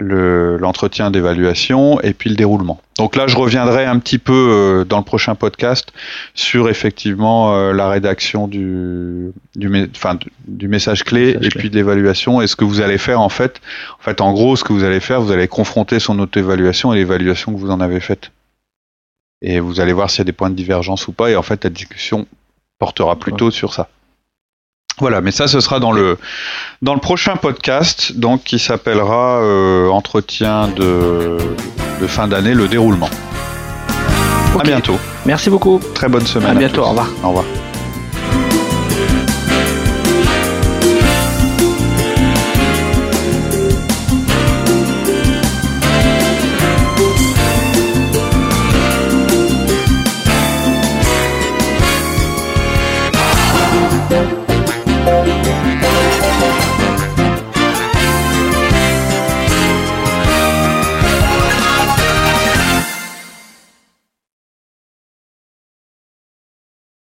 le- 0.00 0.56
l'entretien 0.58 1.10
d'évaluation 1.10 2.00
et 2.00 2.12
puis 2.14 2.30
le 2.30 2.36
déroulement. 2.36 2.80
Donc 2.98 3.14
là, 3.16 3.26
je 3.26 3.36
reviendrai 3.36 3.84
un 3.84 3.98
petit 3.98 4.18
peu 4.18 4.32
euh, 4.32 4.84
dans 4.84 4.98
le 4.98 5.04
prochain 5.04 5.34
podcast 5.34 5.92
sur 6.34 6.68
effectivement 6.68 7.54
euh, 7.54 7.72
la 7.72 7.88
rédaction 7.88 8.48
du 8.48 9.32
du, 9.56 9.88
enfin, 9.96 10.18
du- 10.46 10.68
message 10.68 11.04
clé 11.04 11.34
Message 11.34 11.46
et 11.46 11.48
clé. 11.50 11.60
puis 11.60 11.70
de 11.70 11.76
l'évaluation 11.76 12.40
et 12.40 12.46
ce 12.46 12.56
que 12.56 12.64
vous 12.64 12.80
allez 12.80 12.98
faire 12.98 13.20
en 13.20 13.28
fait. 13.28 13.60
En 13.98 14.02
fait, 14.02 14.20
en 14.20 14.32
gros, 14.32 14.56
ce 14.56 14.64
que 14.64 14.72
vous 14.72 14.84
allez 14.84 15.00
faire, 15.00 15.20
vous 15.20 15.32
allez 15.32 15.48
confronter 15.48 15.98
son 16.00 16.18
auto-évaluation 16.18 16.92
et 16.92 16.96
l'évaluation 16.96 17.52
que 17.52 17.58
vous 17.58 17.70
en 17.70 17.80
avez 17.80 18.00
faite. 18.00 18.30
Et 19.42 19.60
vous 19.60 19.80
allez 19.80 19.92
voir 19.92 20.10
s'il 20.10 20.18
y 20.18 20.22
a 20.22 20.24
des 20.24 20.32
points 20.32 20.50
de 20.50 20.56
divergence 20.56 21.06
ou 21.06 21.12
pas. 21.12 21.30
Et 21.30 21.36
en 21.36 21.42
fait, 21.42 21.62
la 21.62 21.70
discussion 21.70 22.26
portera 22.80 23.16
plutôt 23.16 23.50
sur 23.52 23.72
ça. 23.72 23.88
Voilà, 25.00 25.20
mais 25.20 25.30
ça, 25.30 25.46
ce 25.46 25.60
sera 25.60 25.80
dans 25.80 25.92
le 25.92 26.18
dans 26.82 26.94
le 26.94 27.00
prochain 27.00 27.36
podcast, 27.36 28.12
donc 28.16 28.44
qui 28.44 28.58
s'appellera 28.58 29.40
euh, 29.40 29.88
entretien 29.88 30.68
de 30.68 31.38
de 32.00 32.06
fin 32.06 32.28
d'année, 32.28 32.54
le 32.54 32.68
déroulement. 32.68 33.10
À 34.58 34.62
bientôt. 34.62 34.98
Merci 35.26 35.50
beaucoup. 35.50 35.80
Très 35.94 36.08
bonne 36.08 36.26
semaine. 36.26 36.50
À 36.50 36.54
bientôt. 36.54 36.76
tous. 36.76 36.80
Au 36.82 36.88
revoir. 36.88 37.08
Au 37.22 37.28
revoir. 37.28 37.67